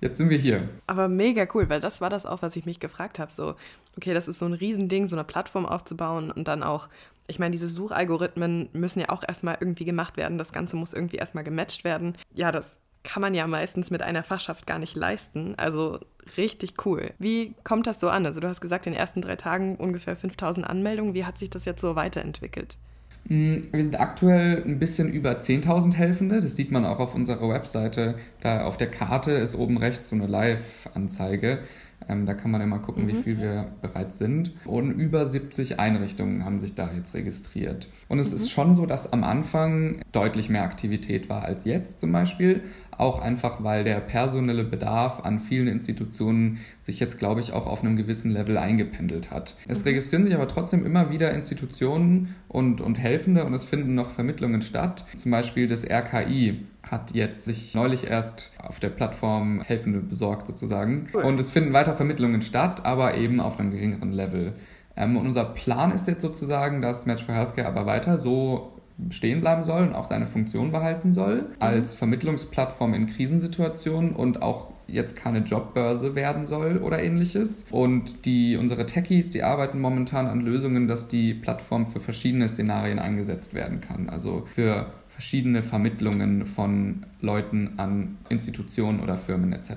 jetzt 0.00 0.18
sind 0.18 0.30
wir 0.30 0.38
hier. 0.38 0.68
Aber 0.86 1.08
mega 1.08 1.46
cool, 1.54 1.68
weil 1.68 1.80
das 1.80 2.00
war 2.00 2.10
das 2.10 2.26
auch, 2.26 2.42
was 2.42 2.56
ich 2.56 2.66
mich 2.66 2.80
gefragt 2.80 3.18
habe. 3.18 3.32
So, 3.32 3.54
okay, 3.96 4.14
das 4.14 4.28
ist 4.28 4.38
so 4.38 4.46
ein 4.46 4.52
Riesending, 4.52 5.06
so 5.06 5.16
eine 5.16 5.24
Plattform 5.24 5.66
aufzubauen 5.66 6.30
und 6.30 6.48
dann 6.48 6.62
auch 6.62 6.88
ich 7.28 7.38
meine, 7.38 7.52
diese 7.52 7.68
Suchalgorithmen 7.68 8.70
müssen 8.72 9.00
ja 9.00 9.10
auch 9.10 9.22
erstmal 9.26 9.58
irgendwie 9.60 9.84
gemacht 9.84 10.16
werden. 10.16 10.38
Das 10.38 10.52
Ganze 10.52 10.76
muss 10.76 10.94
irgendwie 10.94 11.16
erstmal 11.16 11.44
gematcht 11.44 11.84
werden. 11.84 12.16
Ja, 12.34 12.50
das 12.50 12.78
kann 13.04 13.22
man 13.22 13.34
ja 13.34 13.46
meistens 13.46 13.90
mit 13.90 14.02
einer 14.02 14.22
Fachschaft 14.22 14.66
gar 14.66 14.78
nicht 14.78 14.96
leisten. 14.96 15.54
Also 15.56 16.00
richtig 16.36 16.74
cool. 16.84 17.12
Wie 17.18 17.54
kommt 17.64 17.86
das 17.86 18.00
so 18.00 18.08
an? 18.08 18.26
Also 18.26 18.40
du 18.40 18.48
hast 18.48 18.60
gesagt, 18.60 18.86
in 18.86 18.92
den 18.92 18.98
ersten 18.98 19.20
drei 19.20 19.36
Tagen 19.36 19.76
ungefähr 19.76 20.16
5000 20.16 20.68
Anmeldungen. 20.68 21.14
Wie 21.14 21.24
hat 21.24 21.38
sich 21.38 21.50
das 21.50 21.64
jetzt 21.64 21.80
so 21.80 21.96
weiterentwickelt? 21.96 22.78
Mm, 23.24 23.58
wir 23.72 23.84
sind 23.84 24.00
aktuell 24.00 24.62
ein 24.64 24.78
bisschen 24.78 25.12
über 25.12 25.38
10.000 25.38 25.94
Helfende. 25.94 26.40
Das 26.40 26.56
sieht 26.56 26.70
man 26.70 26.84
auch 26.84 26.98
auf 26.98 27.14
unserer 27.14 27.48
Webseite. 27.48 28.16
Da 28.40 28.64
auf 28.64 28.76
der 28.76 28.90
Karte 28.90 29.32
ist 29.32 29.54
oben 29.54 29.78
rechts 29.78 30.08
so 30.08 30.16
eine 30.16 30.26
Live-Anzeige. 30.26 31.60
Ähm, 32.08 32.26
da 32.26 32.34
kann 32.34 32.50
man 32.50 32.60
immer 32.60 32.78
gucken, 32.78 33.04
mhm. 33.04 33.08
wie 33.08 33.22
viel 33.22 33.38
wir 33.38 33.72
bereits 33.82 34.18
sind. 34.18 34.52
Und 34.64 34.92
über 34.92 35.26
70 35.26 35.80
Einrichtungen 35.80 36.44
haben 36.44 36.60
sich 36.60 36.74
da 36.74 36.92
jetzt 36.92 37.14
registriert. 37.14 37.88
Und 38.08 38.18
es 38.18 38.30
mhm. 38.30 38.36
ist 38.36 38.50
schon 38.50 38.74
so, 38.74 38.86
dass 38.86 39.12
am 39.12 39.24
Anfang 39.24 40.00
deutlich 40.12 40.48
mehr 40.48 40.62
Aktivität 40.62 41.28
war 41.28 41.44
als 41.44 41.64
jetzt 41.64 42.00
zum 42.00 42.12
Beispiel. 42.12 42.62
Auch 42.98 43.22
einfach, 43.22 43.62
weil 43.62 43.84
der 43.84 44.00
personelle 44.00 44.64
Bedarf 44.64 45.20
an 45.24 45.38
vielen 45.38 45.68
Institutionen 45.68 46.58
sich 46.80 46.98
jetzt, 46.98 47.16
glaube 47.16 47.40
ich, 47.40 47.52
auch 47.52 47.66
auf 47.66 47.82
einem 47.82 47.96
gewissen 47.96 48.30
Level 48.32 48.58
eingependelt 48.58 49.30
hat. 49.30 49.56
Es 49.68 49.80
mhm. 49.80 49.84
registrieren 49.84 50.24
sich 50.24 50.34
aber 50.34 50.48
trotzdem 50.48 50.84
immer 50.84 51.10
wieder 51.10 51.32
Institutionen 51.32 52.34
und, 52.48 52.80
und 52.80 52.98
Helfende 52.98 53.44
und 53.44 53.54
es 53.54 53.64
finden 53.64 53.94
noch 53.94 54.10
Vermittlungen 54.10 54.62
statt. 54.62 55.04
Zum 55.14 55.30
Beispiel 55.30 55.68
das 55.68 55.88
RKI 55.88 56.66
hat 56.90 57.12
jetzt 57.12 57.44
sich 57.44 57.74
neulich 57.74 58.04
erst 58.04 58.50
auf 58.58 58.80
der 58.80 58.88
Plattform 58.88 59.60
Helfende 59.60 60.00
besorgt 60.00 60.48
sozusagen. 60.48 61.06
Cool. 61.14 61.22
Und 61.22 61.38
es 61.38 61.52
finden 61.52 61.72
weiter 61.72 61.94
Vermittlungen 61.94 62.42
statt, 62.42 62.84
aber 62.84 63.16
eben 63.16 63.40
auf 63.40 63.60
einem 63.60 63.70
geringeren 63.70 64.12
Level. 64.12 64.54
Ähm, 64.96 65.16
und 65.16 65.26
unser 65.26 65.44
Plan 65.44 65.92
ist 65.92 66.08
jetzt 66.08 66.22
sozusagen, 66.22 66.82
dass 66.82 67.06
Match 67.06 67.24
for 67.24 67.34
Healthcare 67.34 67.68
aber 67.68 67.86
weiter 67.86 68.18
so 68.18 68.77
stehen 69.10 69.40
bleiben 69.40 69.64
soll 69.64 69.82
und 69.82 69.94
auch 69.94 70.04
seine 70.04 70.26
Funktion 70.26 70.72
behalten 70.72 71.10
soll, 71.10 71.42
mhm. 71.42 71.46
als 71.60 71.94
Vermittlungsplattform 71.94 72.94
in 72.94 73.06
Krisensituationen 73.06 74.12
und 74.12 74.42
auch 74.42 74.72
jetzt 74.86 75.16
keine 75.16 75.40
Jobbörse 75.40 76.14
werden 76.14 76.46
soll 76.46 76.78
oder 76.78 77.02
ähnliches. 77.02 77.66
Und 77.70 78.24
die, 78.24 78.56
unsere 78.56 78.86
Techies, 78.86 79.30
die 79.30 79.42
arbeiten 79.42 79.80
momentan 79.80 80.26
an 80.26 80.40
Lösungen, 80.40 80.88
dass 80.88 81.08
die 81.08 81.34
Plattform 81.34 81.86
für 81.86 82.00
verschiedene 82.00 82.48
Szenarien 82.48 82.98
eingesetzt 82.98 83.54
werden 83.54 83.80
kann. 83.80 84.08
Also 84.08 84.44
für 84.52 84.86
verschiedene 85.08 85.62
Vermittlungen 85.62 86.46
von 86.46 87.04
Leuten 87.20 87.74
an 87.76 88.18
Institutionen 88.28 89.00
oder 89.00 89.18
Firmen 89.18 89.52
etc. 89.52 89.72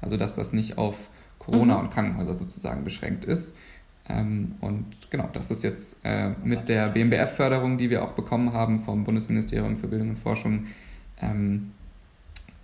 Also 0.00 0.16
dass 0.16 0.34
das 0.34 0.52
nicht 0.52 0.76
auf 0.76 1.08
Corona 1.38 1.76
mhm. 1.76 1.80
und 1.80 1.90
Krankenhäuser 1.90 2.34
sozusagen 2.34 2.84
beschränkt 2.84 3.24
ist. 3.24 3.56
Ähm, 4.08 4.56
und 4.60 4.86
genau, 5.10 5.28
das 5.32 5.50
ist 5.50 5.62
jetzt 5.62 6.00
äh, 6.04 6.30
mit 6.42 6.68
der 6.68 6.88
BMBF-Förderung, 6.88 7.78
die 7.78 7.90
wir 7.90 8.02
auch 8.02 8.12
bekommen 8.12 8.52
haben 8.52 8.80
vom 8.80 9.04
Bundesministerium 9.04 9.76
für 9.76 9.86
Bildung 9.86 10.10
und 10.10 10.18
Forschung, 10.18 10.66
ähm, 11.20 11.72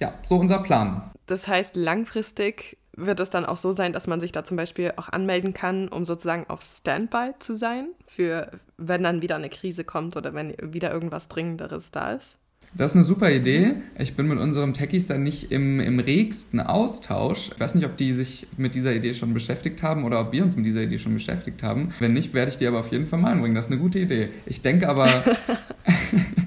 ja, 0.00 0.14
so 0.24 0.36
unser 0.36 0.62
Plan. 0.62 1.10
Das 1.26 1.46
heißt, 1.46 1.76
langfristig 1.76 2.76
wird 2.96 3.20
es 3.20 3.30
dann 3.30 3.44
auch 3.44 3.56
so 3.56 3.72
sein, 3.72 3.92
dass 3.92 4.06
man 4.06 4.20
sich 4.20 4.32
da 4.32 4.44
zum 4.44 4.56
Beispiel 4.56 4.92
auch 4.96 5.08
anmelden 5.08 5.54
kann, 5.54 5.88
um 5.88 6.04
sozusagen 6.04 6.46
auf 6.48 6.62
Standby 6.62 7.32
zu 7.38 7.54
sein, 7.54 7.88
für 8.06 8.50
wenn 8.76 9.04
dann 9.04 9.22
wieder 9.22 9.36
eine 9.36 9.48
Krise 9.48 9.84
kommt 9.84 10.16
oder 10.16 10.34
wenn 10.34 10.54
wieder 10.60 10.92
irgendwas 10.92 11.28
Dringenderes 11.28 11.90
da 11.90 12.12
ist? 12.12 12.38
Das 12.74 12.92
ist 12.92 12.96
eine 12.96 13.04
super 13.04 13.30
Idee. 13.30 13.76
Ich 13.98 14.14
bin 14.14 14.28
mit 14.28 14.38
unserem 14.38 14.74
Techies 14.74 15.06
da 15.06 15.16
nicht 15.16 15.50
im, 15.50 15.80
im 15.80 15.98
regsten 16.00 16.60
Austausch. 16.60 17.50
Ich 17.54 17.60
weiß 17.60 17.74
nicht, 17.74 17.86
ob 17.86 17.96
die 17.96 18.12
sich 18.12 18.46
mit 18.56 18.74
dieser 18.74 18.94
Idee 18.94 19.14
schon 19.14 19.32
beschäftigt 19.32 19.82
haben 19.82 20.04
oder 20.04 20.20
ob 20.20 20.32
wir 20.32 20.42
uns 20.42 20.56
mit 20.56 20.66
dieser 20.66 20.82
Idee 20.82 20.98
schon 20.98 21.14
beschäftigt 21.14 21.62
haben. 21.62 21.94
Wenn 21.98 22.12
nicht, 22.12 22.34
werde 22.34 22.50
ich 22.50 22.58
die 22.58 22.66
aber 22.66 22.80
auf 22.80 22.92
jeden 22.92 23.06
Fall 23.06 23.18
mal 23.18 23.32
einbringen. 23.32 23.54
Das 23.54 23.66
ist 23.66 23.72
eine 23.72 23.80
gute 23.80 23.98
Idee. 23.98 24.28
Ich 24.46 24.60
denke 24.60 24.88
aber, 24.88 25.08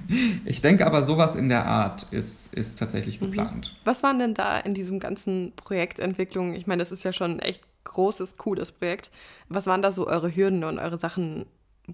ich 0.46 0.62
denke 0.62 0.86
aber, 0.86 1.04
sowas 1.04 1.36
in 1.36 1.50
der 1.50 1.66
Art 1.66 2.04
ist, 2.12 2.54
ist 2.54 2.78
tatsächlich 2.80 3.20
mhm. 3.20 3.26
geplant. 3.26 3.76
Was 3.84 4.04
waren 4.04 4.20
denn 4.20 4.34
da 4.34 4.60
in 4.60 4.74
diesem 4.74 5.00
ganzen 5.00 5.54
Projektentwicklung? 5.56 6.54
Ich 6.54 6.68
meine, 6.68 6.82
das 6.82 6.92
ist 6.92 7.04
ja 7.04 7.14
schon 7.14 7.32
ein 7.32 7.40
echt 7.40 7.64
großes, 7.84 8.38
cooles 8.38 8.72
Projekt. 8.72 9.12
Was 9.50 9.68
waren 9.68 9.82
da 9.82 9.92
so 9.92 10.08
eure 10.08 10.34
Hürden 10.34 10.64
und 10.64 10.80
eure 10.80 10.98
Sachen, 10.98 11.46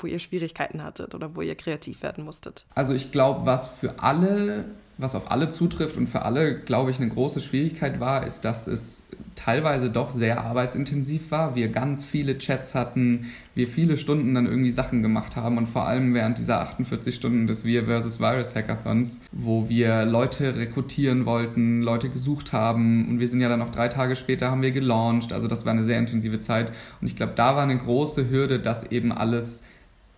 wo 0.02 0.08
ihr 0.08 0.20
Schwierigkeiten 0.20 0.84
hattet 0.84 1.16
oder 1.16 1.36
wo 1.36 1.42
ihr 1.42 1.56
kreativ 1.56 2.02
werden 2.04 2.24
musstet? 2.24 2.66
Also 2.76 2.94
ich 2.94 3.12
glaube, 3.12 3.46
was 3.46 3.68
für 3.68 4.00
alle, 4.00 4.66
was 4.98 5.16
auf 5.16 5.32
alle 5.32 5.50
zutrifft 5.50 5.98
und 5.98 6.08
für 6.08 6.24
alle, 6.24 6.60
glaube 6.60 6.92
ich, 6.92 7.00
eine 7.00 7.10
große 7.10 7.42
Schwierigkeit 7.42 8.00
war, 8.00 8.26
ist, 8.26 8.46
dass 8.46 8.68
es 8.68 9.08
teilweise 9.38 9.90
doch 9.90 10.10
sehr 10.10 10.42
arbeitsintensiv 10.44 11.32
war. 11.32 11.56
Wir 11.56 11.70
ganz 11.70 12.04
viele 12.04 12.38
Chats 12.38 12.76
hatten, 12.76 13.28
wir 13.56 13.68
viele 13.68 13.96
Stunden 13.96 14.34
dann 14.34 14.46
irgendwie 14.46 14.72
Sachen 14.72 15.02
gemacht 15.02 15.36
haben 15.36 15.58
und 15.58 15.68
vor 15.68 15.88
allem 15.88 16.14
während 16.14 16.38
dieser 16.38 16.60
48 16.62 17.16
Stunden 17.16 17.48
des 17.48 17.64
Wir 17.64 17.86
vs. 17.86 18.20
Virus 18.20 18.56
Hackathons, 18.56 19.22
wo 19.32 19.70
wir 19.70 20.06
Leute 20.06 20.56
rekrutieren 20.58 21.26
wollten, 21.26 21.82
Leute 21.82 22.10
gesucht 22.10 22.52
haben 22.52 23.08
und 23.08 23.20
wir 23.20 23.28
sind 23.28 23.40
ja 23.40 23.50
dann 23.50 23.60
noch 23.60 23.70
drei 23.70 23.88
Tage 23.88 24.16
später 24.16 24.52
haben 24.52 24.62
wir 24.62 24.72
gelauncht. 24.72 25.32
Also 25.32 25.48
das 25.48 25.66
war 25.66 25.72
eine 25.72 25.84
sehr 25.84 26.00
intensive 26.00 26.40
Zeit 26.40 26.72
und 27.00 27.08
ich 27.08 27.16
glaube, 27.16 27.34
da 27.36 27.56
war 27.56 27.64
eine 27.64 27.78
große 27.78 28.30
Hürde, 28.30 28.60
dass 28.60 28.92
eben 28.92 29.12
alles 29.12 29.64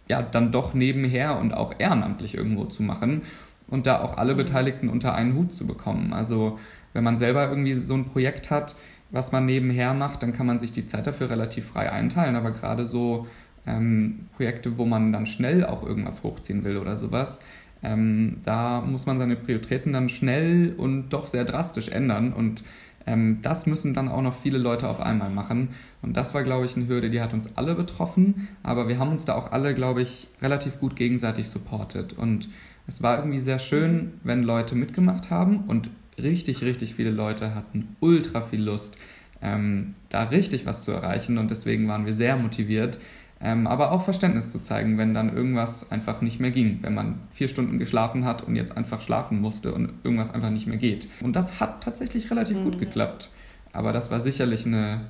ja 0.10 0.22
dann 0.22 0.52
doch 0.52 0.74
nebenher 0.74 1.40
und 1.40 1.54
auch 1.54 1.74
ehrenamtlich 1.78 2.36
irgendwo 2.36 2.66
zu 2.66 2.84
machen 2.84 3.22
und 3.68 3.88
da 3.88 4.02
auch 4.02 4.18
alle 4.18 4.36
Beteiligten 4.36 4.90
unter 4.90 5.14
einen 5.14 5.36
Hut 5.36 5.54
zu 5.54 5.68
bekommen. 5.68 6.14
Also 6.14 6.60
wenn 6.94 7.04
man 7.04 7.18
selber 7.18 7.50
irgendwie 7.50 7.74
so 7.74 7.94
ein 7.94 8.06
Projekt 8.06 8.50
hat, 8.50 8.76
was 9.12 9.32
man 9.32 9.46
nebenher 9.46 9.94
macht, 9.94 10.24
dann 10.24 10.34
kann 10.34 10.46
man 10.46 10.60
sich 10.60 10.72
die 10.72 10.86
Zeit 10.88 11.08
dafür 11.08 11.30
relativ 11.30 11.66
frei 11.66 11.92
einteilen. 11.92 12.36
Aber 12.36 12.52
gerade 12.52 12.86
so 12.86 13.28
ähm, 13.66 14.28
Projekte, 14.36 14.78
wo 14.78 14.86
man 14.86 15.14
dann 15.14 15.26
schnell 15.26 15.66
auch 15.66 15.84
irgendwas 15.84 16.24
hochziehen 16.24 16.64
will 16.64 16.78
oder 16.78 16.98
sowas, 16.98 17.42
ähm, 17.82 18.38
da 18.44 18.82
muss 18.82 19.06
man 19.06 19.18
seine 19.18 19.36
Prioritäten 19.36 19.94
dann 19.94 20.10
schnell 20.10 20.74
und 20.78 21.10
doch 21.10 21.28
sehr 21.28 21.46
drastisch 21.46 21.90
ändern. 21.90 22.34
Und 22.34 22.64
ähm, 23.06 23.40
das 23.42 23.66
müssen 23.66 23.94
dann 23.94 24.08
auch 24.08 24.22
noch 24.22 24.36
viele 24.36 24.58
Leute 24.58 24.88
auf 24.88 25.00
einmal 25.00 25.30
machen. 25.30 25.70
Und 26.02 26.16
das 26.16 26.34
war, 26.34 26.44
glaube 26.44 26.66
ich, 26.66 26.76
eine 26.76 26.88
Hürde, 26.88 27.10
die 27.10 27.22
hat 27.22 27.34
uns 27.34 27.56
alle 27.58 27.76
betroffen. 27.76 28.48
Aber 28.64 28.88
wir 28.88 29.00
haben 29.00 29.12
uns 29.12 29.26
da 29.26 29.36
auch 29.36 29.52
alle, 29.52 29.74
glaube 29.74 30.02
ich, 30.02 30.28
relativ 30.42 30.80
gut 30.80 30.96
gegenseitig 30.96 31.50
supportet. 31.50 32.14
Und 32.14 32.50
es 32.88 33.02
war 33.02 33.20
irgendwie 33.20 33.40
sehr 33.40 33.60
schön, 33.60 34.14
wenn 34.24 34.44
Leute 34.44 34.76
mitgemacht 34.76 35.30
haben 35.30 35.66
und 35.68 35.90
richtig, 36.18 36.64
richtig 36.64 36.96
viele 36.96 37.12
Leute 37.12 37.56
hatten 37.56 37.96
ultra 38.00 38.42
viel 38.42 38.62
Lust, 38.62 38.98
ähm, 39.42 39.94
da 40.10 40.24
richtig 40.24 40.66
was 40.66 40.84
zu 40.84 40.92
erreichen. 40.92 41.38
Und 41.38 41.52
deswegen 41.52 41.88
waren 41.88 42.06
wir 42.06 42.14
sehr 42.14 42.36
motiviert. 42.36 43.00
Ähm, 43.42 43.68
aber 43.68 43.92
auch 43.92 44.02
Verständnis 44.02 44.52
zu 44.52 44.60
zeigen, 44.62 44.98
wenn 44.98 45.14
dann 45.14 45.36
irgendwas 45.36 45.92
einfach 45.92 46.22
nicht 46.22 46.42
mehr 46.42 46.52
ging, 46.52 46.80
wenn 46.82 46.94
man 46.94 47.20
vier 47.32 47.48
Stunden 47.48 47.78
geschlafen 47.78 48.26
hat 48.26 48.42
und 48.46 48.56
jetzt 48.56 48.76
einfach 48.76 49.00
schlafen 49.00 49.40
musste 49.40 49.74
und 49.74 49.94
irgendwas 50.04 50.34
einfach 50.34 50.50
nicht 50.50 50.68
mehr 50.68 50.78
geht. 50.78 51.08
Und 51.22 51.36
das 51.36 51.62
hat 51.62 51.82
tatsächlich 51.82 52.30
relativ 52.32 52.60
mhm. 52.60 52.66
gut 52.66 52.80
geklappt. 52.80 53.30
Aber 53.72 53.94
das 53.94 54.12
war 54.12 54.20
sicherlich 54.20 54.66
eine, 54.66 55.02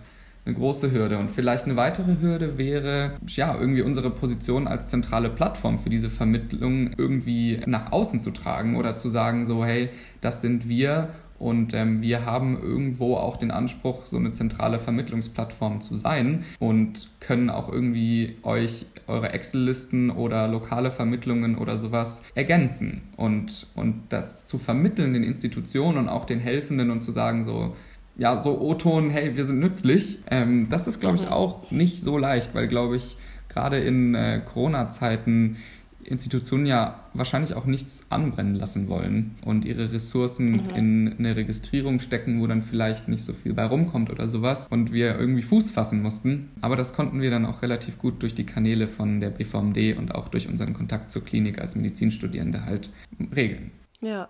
eine 0.46 0.54
große 0.56 0.92
Hürde. 0.92 1.18
Und 1.18 1.32
vielleicht 1.32 1.66
eine 1.66 1.76
weitere 1.76 2.22
Hürde 2.22 2.60
wäre, 2.60 3.14
ja, 3.26 3.58
irgendwie 3.58 3.82
unsere 3.82 4.12
Position 4.12 4.68
als 4.68 4.90
zentrale 4.90 5.30
Plattform 5.30 5.80
für 5.80 5.90
diese 5.90 6.12
Vermittlung 6.12 6.92
irgendwie 6.98 7.62
nach 7.66 7.92
außen 7.92 8.20
zu 8.20 8.30
tragen 8.30 8.76
oder 8.76 8.96
zu 8.96 9.10
sagen, 9.10 9.44
so, 9.44 9.66
hey, 9.66 9.90
das 10.22 10.42
sind 10.42 10.70
wir 10.70 11.10
und 11.39 11.74
ähm, 11.74 12.01
wir 12.01 12.25
haben 12.25 12.62
irgendwo 12.62 13.15
auch 13.15 13.38
den 13.38 13.50
Anspruch, 13.50 14.05
so 14.05 14.17
eine 14.17 14.34
zentrale 14.34 14.77
Vermittlungsplattform 14.77 15.79
zu 15.79 15.96
sein 15.96 16.43
und 16.60 17.10
können 17.22 17.50
auch 17.50 17.72
irgendwie 17.72 18.36
euch 18.43 18.86
eure 19.08 19.31
Excel-Listen 19.31 20.10
oder 20.12 20.50
lokale 20.50 20.91
Vermittlungen 20.91 21.58
oder 21.58 21.77
sowas 21.77 22.24
ergänzen. 22.36 23.01
Und, 23.15 23.67
und 23.75 24.03
das 24.10 24.46
zu 24.46 24.58
vermitteln 24.58 25.13
den 25.13 25.24
Institutionen 25.24 25.98
und 25.98 26.10
auch 26.10 26.25
den 26.25 26.39
Helfenden 26.39 26.91
und 26.91 27.01
zu 27.01 27.13
sagen, 27.13 27.46
so, 27.46 27.74
ja, 28.17 28.38
so 28.38 28.60
O-Ton, 28.60 29.10
hey, 29.10 29.38
wir 29.38 29.46
sind 29.46 29.60
nützlich, 29.60 30.19
ähm, 30.29 30.67
das 30.69 30.88
ist, 30.88 31.00
glaube 31.00 31.15
ich, 31.15 31.29
auch 31.29 31.72
nicht 31.72 32.01
so 32.01 32.17
leicht, 32.17 32.53
weil, 32.53 32.67
glaube 32.67 32.98
ich, 32.98 33.17
gerade 33.48 33.79
in 33.79 34.13
äh, 34.13 34.41
Corona-Zeiten 34.46 35.55
Institutionen 36.03 36.65
ja 36.65 37.03
wahrscheinlich 37.13 37.53
auch 37.53 37.65
nichts 37.65 38.06
anbrennen 38.10 38.56
lassen 38.56 38.88
wollen 38.88 39.38
und 39.44 39.65
ihre 39.65 39.91
Ressourcen 39.91 40.51
mhm. 40.51 40.70
in 40.75 41.15
eine 41.20 41.36
Registrierung 41.36 42.00
stecken, 42.00 42.41
wo 42.41 42.48
dann 42.48 42.62
vielleicht 42.62 43.08
nicht 43.08 43.24
so 43.24 43.34
viel 43.34 43.53
bei 43.53 43.65
rumkommt 43.65 44.10
oder 44.10 44.27
sowas 44.27 44.68
und 44.70 44.94
wir 44.94 45.20
irgendwie 45.20 45.41
Fuß 45.41 45.72
fassen 45.72 46.01
mussten. 46.01 46.51
Aber 46.62 46.75
das 46.75 46.94
konnten 46.94 47.22
wir 47.22 47.29
dann 47.29 47.46
auch 47.46 47.62
relativ 47.62 47.98
gut 47.98 48.22
durch 48.22 48.34
die 48.34 48.46
Kanäle 48.46 48.88
von 48.88 49.20
der 49.20 49.29
BVMD 49.29 49.98
und 49.98 50.15
auch 50.15 50.29
durch 50.29 50.48
unseren 50.48 50.74
Kontakt 50.74 51.12
zur 51.12 51.24
Klinik 51.24 51.60
als 51.60 51.75
Medizinstudierende 51.75 52.65
halt 52.65 52.91
regeln. 53.36 53.72
Ja. 54.01 54.29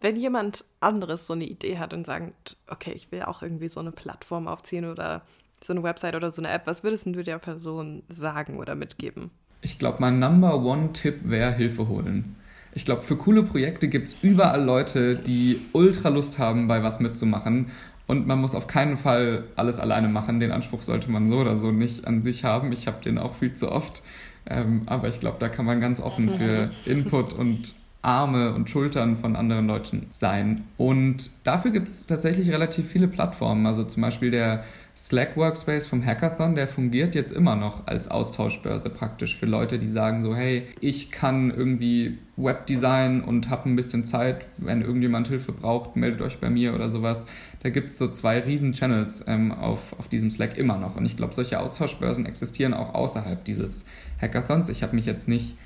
Wenn 0.00 0.16
jemand 0.16 0.64
anderes 0.80 1.26
so 1.26 1.32
eine 1.32 1.44
Idee 1.44 1.78
hat 1.78 1.94
und 1.94 2.04
sagt, 2.04 2.58
okay, 2.66 2.92
ich 2.94 3.10
will 3.10 3.22
auch 3.22 3.42
irgendwie 3.42 3.68
so 3.68 3.80
eine 3.80 3.92
Plattform 3.92 4.46
aufziehen 4.46 4.84
oder 4.84 5.22
so 5.62 5.72
eine 5.72 5.82
Website 5.82 6.14
oder 6.14 6.30
so 6.30 6.42
eine 6.42 6.50
App, 6.50 6.66
was 6.66 6.84
würdest 6.84 7.06
du 7.06 7.22
der 7.22 7.38
Person 7.38 8.02
sagen 8.10 8.58
oder 8.58 8.74
mitgeben? 8.74 9.30
Ich 9.66 9.80
glaube, 9.80 9.96
mein 9.98 10.20
Number 10.20 10.62
One-Tipp 10.62 11.22
wäre 11.24 11.52
Hilfe 11.52 11.88
holen. 11.88 12.36
Ich 12.72 12.84
glaube, 12.84 13.02
für 13.02 13.16
coole 13.16 13.42
Projekte 13.42 13.88
gibt 13.88 14.06
es 14.06 14.22
überall 14.22 14.62
Leute, 14.62 15.16
die 15.16 15.58
ultra 15.72 16.08
Lust 16.08 16.38
haben, 16.38 16.68
bei 16.68 16.84
was 16.84 17.00
mitzumachen. 17.00 17.72
Und 18.06 18.28
man 18.28 18.40
muss 18.40 18.54
auf 18.54 18.68
keinen 18.68 18.96
Fall 18.96 19.42
alles 19.56 19.80
alleine 19.80 20.06
machen. 20.06 20.38
Den 20.38 20.52
Anspruch 20.52 20.82
sollte 20.82 21.10
man 21.10 21.26
so 21.26 21.38
oder 21.38 21.56
so 21.56 21.72
nicht 21.72 22.06
an 22.06 22.22
sich 22.22 22.44
haben. 22.44 22.70
Ich 22.70 22.86
habe 22.86 23.02
den 23.02 23.18
auch 23.18 23.34
viel 23.34 23.54
zu 23.54 23.72
oft. 23.72 24.04
Ähm, 24.48 24.82
aber 24.86 25.08
ich 25.08 25.18
glaube, 25.18 25.38
da 25.40 25.48
kann 25.48 25.66
man 25.66 25.80
ganz 25.80 26.00
offen 26.00 26.30
für 26.30 26.70
Input 26.88 27.32
und 27.32 27.74
Arme 28.02 28.54
und 28.54 28.70
Schultern 28.70 29.16
von 29.16 29.34
anderen 29.34 29.66
Leuten 29.66 30.06
sein. 30.12 30.62
Und 30.76 31.32
dafür 31.42 31.72
gibt 31.72 31.88
es 31.88 32.06
tatsächlich 32.06 32.52
relativ 32.52 32.88
viele 32.88 33.08
Plattformen. 33.08 33.66
Also 33.66 33.82
zum 33.82 34.02
Beispiel 34.02 34.30
der 34.30 34.62
Slack 34.96 35.36
Workspace 35.36 35.86
vom 35.86 36.04
Hackathon, 36.04 36.54
der 36.54 36.66
fungiert 36.66 37.14
jetzt 37.14 37.30
immer 37.30 37.54
noch 37.54 37.86
als 37.86 38.08
Austauschbörse 38.08 38.88
praktisch 38.88 39.36
für 39.36 39.44
Leute, 39.44 39.78
die 39.78 39.90
sagen 39.90 40.22
so, 40.22 40.34
hey, 40.34 40.68
ich 40.80 41.10
kann 41.10 41.50
irgendwie 41.50 42.16
Webdesign 42.38 43.20
und 43.20 43.50
habe 43.50 43.68
ein 43.68 43.76
bisschen 43.76 44.06
Zeit, 44.06 44.48
wenn 44.56 44.80
irgendjemand 44.80 45.28
Hilfe 45.28 45.52
braucht, 45.52 45.96
meldet 45.96 46.22
euch 46.22 46.38
bei 46.38 46.48
mir 46.48 46.74
oder 46.74 46.88
sowas. 46.88 47.26
Da 47.62 47.68
gibt 47.68 47.90
es 47.90 47.98
so 47.98 48.08
zwei 48.08 48.40
riesen 48.40 48.72
Channels 48.72 49.22
ähm, 49.26 49.52
auf, 49.52 49.92
auf 49.98 50.08
diesem 50.08 50.30
Slack 50.30 50.56
immer 50.56 50.78
noch. 50.78 50.96
Und 50.96 51.04
ich 51.04 51.18
glaube, 51.18 51.34
solche 51.34 51.60
Austauschbörsen 51.60 52.24
existieren 52.24 52.72
auch 52.72 52.94
außerhalb 52.94 53.44
dieses 53.44 53.84
Hackathons. 54.18 54.70
Ich 54.70 54.82
habe 54.82 54.96
mich 54.96 55.04
jetzt 55.04 55.28
nicht 55.28 55.56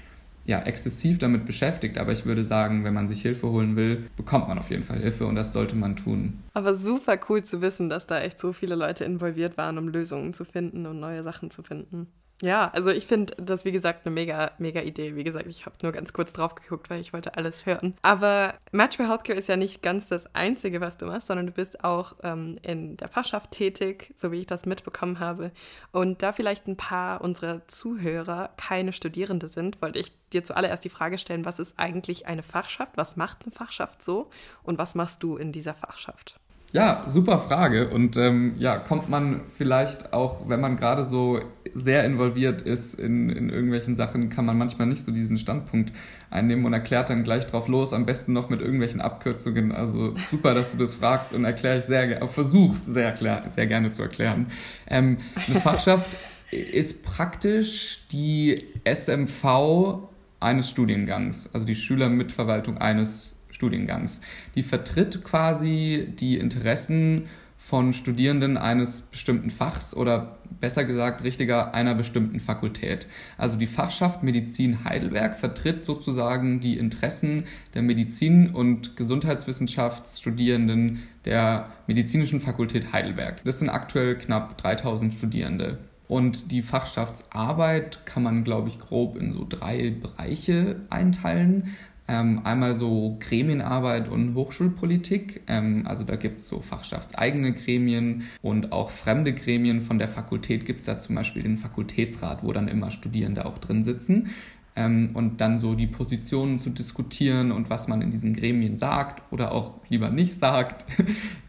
ja, 0.44 0.62
exzessiv 0.62 1.18
damit 1.18 1.44
beschäftigt, 1.44 1.99
aber 1.99 2.12
ich 2.12 2.26
würde 2.26 2.44
sagen, 2.44 2.85
wenn 2.85 2.94
man 2.94 3.09
sich 3.09 3.23
Hilfe 3.23 3.49
holen 3.50 3.76
will, 3.76 4.09
bekommt 4.16 4.49
man 4.49 4.59
auf 4.59 4.70
jeden 4.70 4.82
Fall 4.82 4.99
Hilfe 4.99 5.26
und 5.26 5.35
das 5.35 5.52
sollte 5.52 5.76
man 5.76 5.97
tun. 5.97 6.40
Aber 6.54 6.75
super 6.75 7.18
cool 7.28 7.44
zu 7.44 7.61
wissen, 7.62 7.88
dass 7.88 8.06
da 8.06 8.20
echt 8.20 8.40
so 8.40 8.52
viele 8.52 8.75
Leute 8.75 9.04
involviert 9.04 9.56
waren, 9.56 9.78
um 9.78 9.88
Lösungen 9.88 10.32
zu 10.32 10.44
finden 10.44 10.87
und 10.87 10.99
neue 10.99 11.23
Sachen 11.23 11.50
zu 11.50 11.62
finden. 11.62 12.09
Ja, 12.42 12.70
also 12.70 12.90
ich 12.90 13.06
finde 13.06 13.35
das, 13.37 13.64
wie 13.64 13.73
gesagt, 13.73 14.06
eine 14.06 14.14
mega, 14.14 14.52
mega 14.59 14.80
Idee. 14.80 15.14
Wie 15.14 15.25
gesagt, 15.25 15.47
ich 15.47 15.66
habe 15.66 15.76
nur 15.82 15.92
ganz 15.92 16.12
kurz 16.12 16.32
drauf 16.32 16.54
geguckt, 16.54 16.88
weil 16.88 17.00
ich 17.00 17.12
wollte 17.12 17.37
alles 17.37 17.66
hören. 17.66 17.94
Aber 18.02 18.54
Match 18.73 18.97
for 18.97 19.09
Healthcare 19.09 19.38
ist 19.38 19.49
ja 19.49 19.56
nicht 19.56 19.82
ganz 19.82 20.06
das 20.06 20.35
Einzige, 20.35 20.80
was 20.80 20.97
du 20.97 21.06
machst, 21.06 21.26
sondern 21.26 21.47
du 21.47 21.52
bist 21.52 21.85
auch 21.85 22.14
ähm, 22.23 22.59
in 22.62 22.97
der 22.97 23.09
Fachschaft 23.09 23.50
tätig, 23.50 24.14
so 24.16 24.32
wie 24.32 24.40
ich 24.40 24.47
das 24.47 24.64
mitbekommen 24.64 25.20
habe. 25.20 25.52
Und 25.92 26.23
da 26.23 26.32
vielleicht 26.32 26.66
ein 26.66 26.76
paar 26.76 27.20
unserer 27.20 27.66
Zuhörer 27.68 28.50
keine 28.56 28.92
Studierende 28.92 29.49
sind, 29.49 29.82
wollte 29.82 29.99
ich 29.99 30.12
dir 30.32 30.42
zuallererst 30.42 30.85
die 30.85 30.90
Frage 30.90 31.18
stellen, 31.18 31.44
was 31.44 31.59
ist 31.59 31.78
eigentlich 31.78 32.26
eine 32.26 32.42
Fachschaft? 32.42 32.92
Was 32.97 33.16
macht 33.16 33.42
eine 33.42 33.52
Fachschaft 33.52 34.02
so? 34.02 34.30
Und 34.62 34.78
was 34.78 34.94
machst 34.94 35.23
du 35.23 35.37
in 35.37 35.52
dieser 35.52 35.75
Fachschaft? 35.75 36.40
Ja, 36.73 37.03
super 37.09 37.39
Frage. 37.39 37.89
Und 37.89 38.17
ähm, 38.17 38.55
ja, 38.57 38.77
kommt 38.77 39.09
man 39.09 39.41
vielleicht 39.57 40.12
auch, 40.12 40.49
wenn 40.49 40.61
man 40.61 40.77
gerade 40.77 41.05
so 41.05 41.41
sehr 41.75 42.05
involviert 42.05 42.62
ist 42.62 42.95
in, 42.95 43.29
in 43.29 43.50
irgendwelchen 43.50 43.97
Sachen, 43.97 44.31
kann 44.31 44.47
man 44.47 44.57
manchmal 44.57 44.87
nicht 44.87 45.03
so 45.03 45.11
diesen 45.11 45.37
Standpunkt 45.37 45.93
einnehmen 46.31 46.65
und 46.65 46.73
erklärt 46.73 47.11
dann 47.11 47.25
gleich 47.25 47.47
drauf 47.47 47.67
los, 47.67 47.93
am 47.93 48.07
besten 48.07 48.33
noch 48.33 48.50
mit 48.50 48.61
irgendwelchen 48.61 49.00
Abkürzungen. 49.00 49.73
Also 49.73 50.15
super, 50.31 50.55
dass 50.55 50.71
du 50.71 50.79
das 50.79 50.95
fragst 50.95 51.33
und 51.33 51.45
erkläre 51.45 51.79
ich 51.79 51.87
sehr 51.87 52.07
gerne, 52.07 52.29
versuch's 52.29 52.87
sehr, 52.87 53.17
sehr 53.17 53.67
gerne 53.67 53.91
zu 53.91 54.03
erklären. 54.03 54.47
Ähm, 54.87 55.19
eine 55.49 55.61
Fachschaft 55.61 56.17
ist 56.53 57.03
praktisch 57.03 58.07
die 58.12 58.65
SMV 58.85 60.03
eines 60.39 60.71
Studiengangs, 60.71 61.50
also 61.53 61.67
die 61.67 61.75
Schülermitverwaltung 61.75 62.79
eines 62.79 63.37
Studiengangs. 63.61 64.23
Die 64.55 64.62
vertritt 64.62 65.23
quasi 65.23 66.09
die 66.19 66.38
Interessen 66.38 67.26
von 67.59 67.93
Studierenden 67.93 68.57
eines 68.57 69.02
bestimmten 69.02 69.50
Fachs 69.50 69.95
oder 69.95 70.38
besser 70.61 70.85
gesagt 70.85 71.23
richtiger 71.23 71.75
einer 71.75 71.95
bestimmten 71.95 72.40
Fakultät. 72.40 73.07
Also 73.37 73.59
die 73.59 73.67
Fachschaft 73.67 74.23
Medizin 74.23 74.85
Heidelberg 74.85 75.37
vertritt 75.37 75.85
sozusagen 75.85 76.61
die 76.61 76.79
Interessen 76.79 77.45
der 77.75 77.83
Medizin- 77.83 78.50
und 78.50 78.97
Gesundheitswissenschaftsstudierenden 78.97 81.02
der 81.26 81.67
medizinischen 81.87 82.40
Fakultät 82.40 82.95
Heidelberg. 82.95 83.45
Das 83.45 83.59
sind 83.59 83.69
aktuell 83.69 84.17
knapp 84.17 84.57
3000 84.57 85.12
Studierende. 85.12 85.79
Und 86.11 86.50
die 86.50 86.62
Fachschaftsarbeit 86.62 88.05
kann 88.05 88.25
man, 88.25 88.43
glaube 88.43 88.69
ich, 88.69 88.81
grob 88.81 89.17
in 89.17 89.33
so 89.33 89.47
drei 89.49 89.90
Bereiche 89.90 90.81
einteilen. 90.90 91.76
Ähm, 92.11 92.40
einmal 92.43 92.75
so 92.75 93.17
Gremienarbeit 93.21 94.09
und 94.09 94.35
Hochschulpolitik. 94.35 95.43
Ähm, 95.47 95.85
also 95.87 96.02
da 96.02 96.17
gibt 96.17 96.40
es 96.40 96.49
so 96.49 96.61
fachschaftseigene 96.61 97.52
Gremien 97.52 98.25
und 98.43 98.73
auch 98.73 98.90
fremde 98.90 99.33
Gremien. 99.33 99.81
Von 99.81 100.00
der 100.00 100.09
Fakultät 100.09 100.67
gibt 100.67 100.81
es 100.81 100.87
da 100.87 100.99
zum 100.99 101.14
Beispiel 101.14 101.45
den 101.45 101.57
Fakultätsrat, 101.57 102.43
wo 102.43 102.52
dann 102.52 102.67
immer 102.67 102.90
Studierende 102.90 103.47
auch 103.47 103.59
drin 103.59 103.85
sitzen. 103.85 104.31
Ähm, 104.77 105.11
und 105.15 105.41
dann 105.41 105.59
so 105.59 105.75
die 105.75 105.89
Positionen 105.89 106.57
zu 106.57 106.71
diskutieren 106.71 107.50
und 107.50 107.71
was 107.71 107.89
man 107.89 108.03
in 108.03 108.11
diesen 108.11 108.35
Gremien 108.35 108.77
sagt 108.77 109.23
oder 109.33 109.53
auch 109.53 109.81
lieber 109.89 110.11
nicht 110.11 110.35
sagt. 110.35 110.85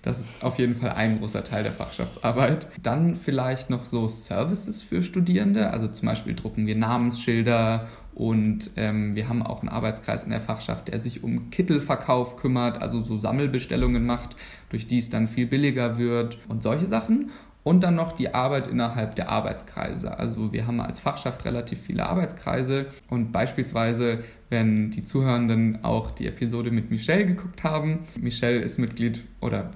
Das 0.03 0.19
ist 0.19 0.43
auf 0.43 0.57
jeden 0.57 0.73
Fall 0.73 0.93
ein 0.93 1.19
großer 1.19 1.43
Teil 1.43 1.61
der 1.61 1.71
Fachschaftsarbeit. 1.71 2.67
Dann 2.81 3.15
vielleicht 3.15 3.69
noch 3.69 3.85
so 3.85 4.07
Services 4.07 4.81
für 4.81 5.03
Studierende, 5.03 5.69
also 5.69 5.87
zum 5.87 6.07
Beispiel 6.07 6.33
drucken 6.33 6.65
wir 6.65 6.75
Namensschilder 6.75 7.87
und 8.13 8.71
ähm, 8.75 9.15
wir 9.15 9.29
haben 9.29 9.41
auch 9.41 9.61
einen 9.61 9.69
Arbeitskreis 9.69 10.23
in 10.23 10.31
der 10.31 10.41
Fachschaft, 10.41 10.89
der 10.89 10.99
sich 10.99 11.23
um 11.23 11.49
Kittelverkauf 11.49 12.35
kümmert, 12.35 12.81
also 12.81 13.01
so 13.01 13.17
Sammelbestellungen 13.17 14.05
macht, 14.05 14.35
durch 14.69 14.87
die 14.87 14.97
es 14.97 15.09
dann 15.09 15.27
viel 15.27 15.47
billiger 15.47 15.97
wird 15.97 16.37
und 16.47 16.61
solche 16.61 16.87
Sachen. 16.87 17.31
Und 17.63 17.83
dann 17.83 17.95
noch 17.95 18.11
die 18.13 18.33
Arbeit 18.33 18.67
innerhalb 18.67 19.15
der 19.15 19.29
Arbeitskreise. 19.29 20.17
Also 20.17 20.51
wir 20.51 20.65
haben 20.65 20.81
als 20.81 20.99
Fachschaft 20.99 21.45
relativ 21.45 21.79
viele 21.79 22.07
Arbeitskreise 22.07 22.87
und 23.09 23.31
beispielsweise, 23.31 24.23
wenn 24.49 24.89
die 24.89 25.03
Zuhörenden 25.03 25.83
auch 25.83 26.09
die 26.09 26.25
Episode 26.25 26.71
mit 26.71 26.89
Michelle 26.89 27.25
geguckt 27.25 27.63
haben, 27.63 27.99
Michelle 28.19 28.59
ist 28.59 28.79
Mitglied 28.79 29.23
oder 29.41 29.69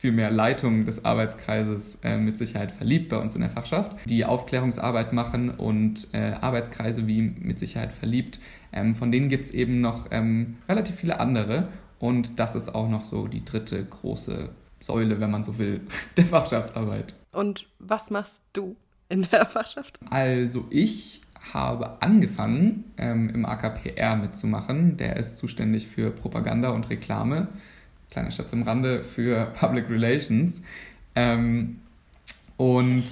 vielmehr 0.00 0.30
Leitung 0.30 0.86
des 0.86 1.04
Arbeitskreises 1.04 1.98
äh, 2.02 2.16
mit 2.16 2.38
Sicherheit 2.38 2.72
verliebt 2.72 3.10
bei 3.10 3.18
uns 3.18 3.34
in 3.34 3.42
der 3.42 3.50
Fachschaft, 3.50 3.94
die 4.06 4.24
Aufklärungsarbeit 4.24 5.12
machen 5.12 5.50
und 5.50 6.08
äh, 6.14 6.32
Arbeitskreise 6.40 7.06
wie 7.06 7.20
mit 7.20 7.58
Sicherheit 7.58 7.92
verliebt. 7.92 8.40
Ähm, 8.72 8.94
von 8.94 9.12
denen 9.12 9.28
gibt 9.28 9.44
es 9.44 9.50
eben 9.50 9.82
noch 9.82 10.06
ähm, 10.10 10.56
relativ 10.68 10.96
viele 10.96 11.20
andere 11.20 11.68
und 11.98 12.40
das 12.40 12.56
ist 12.56 12.74
auch 12.74 12.88
noch 12.88 13.04
so 13.04 13.28
die 13.28 13.44
dritte 13.44 13.84
große 13.84 14.48
Säule, 14.80 15.20
wenn 15.20 15.30
man 15.30 15.42
so 15.42 15.58
will, 15.58 15.80
der 16.16 16.24
Fachschaftsarbeit. 16.24 17.14
Und 17.32 17.66
was 17.78 18.10
machst 18.10 18.40
du 18.52 18.76
in 19.08 19.22
der 19.30 19.46
Fachschaft? 19.46 19.98
Also 20.10 20.66
ich 20.70 21.20
habe 21.52 22.02
angefangen, 22.02 22.92
ähm, 22.98 23.30
im 23.30 23.46
AKPR 23.46 24.16
mitzumachen. 24.16 24.96
Der 24.96 25.16
ist 25.16 25.38
zuständig 25.38 25.86
für 25.86 26.10
Propaganda 26.10 26.70
und 26.70 26.90
Reklame 26.90 27.48
kleiner 28.10 28.30
Schatz 28.30 28.52
am 28.52 28.62
Rande, 28.62 29.02
für 29.02 29.46
Public 29.58 29.88
Relations. 29.88 30.62
Ähm, 31.14 31.80
und 32.60 33.04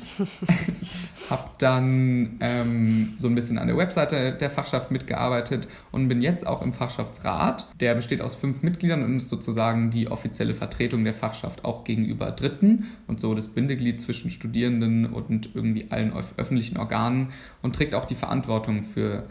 habe 1.31 1.49
dann 1.57 2.37
ähm, 2.41 3.15
so 3.17 3.29
ein 3.29 3.35
bisschen 3.35 3.57
an 3.57 3.67
der 3.67 3.79
Webseite 3.79 4.33
der 4.35 4.51
Fachschaft 4.51 4.91
mitgearbeitet 4.91 5.69
und 5.91 6.07
bin 6.07 6.21
jetzt 6.21 6.47
auch 6.47 6.61
im 6.61 6.75
Fachschaftsrat. 6.75 7.67
Der 7.81 7.95
besteht 7.95 8.21
aus 8.21 8.35
fünf 8.35 8.63
Mitgliedern 8.63 9.03
und 9.03 9.17
ist 9.17 9.31
sozusagen 9.31 9.89
die 9.89 10.09
offizielle 10.09 10.53
Vertretung 10.53 11.03
der 11.03 11.15
Fachschaft 11.15 11.65
auch 11.65 11.85
gegenüber 11.85 12.31
Dritten 12.31 12.89
und 13.07 13.21
so 13.21 13.35
das 13.35 13.49
Bindeglied 13.49 14.03
zwischen 14.03 14.29
Studierenden 14.29 15.07
und 15.07 15.55
irgendwie 15.55 15.91
allen 15.91 16.13
öffentlichen 16.37 16.77
Organen 16.77 17.33
und 17.63 17.75
trägt 17.75 17.95
auch 17.95 18.05
die 18.05 18.17
Verantwortung 18.17 18.83
für 18.83 19.31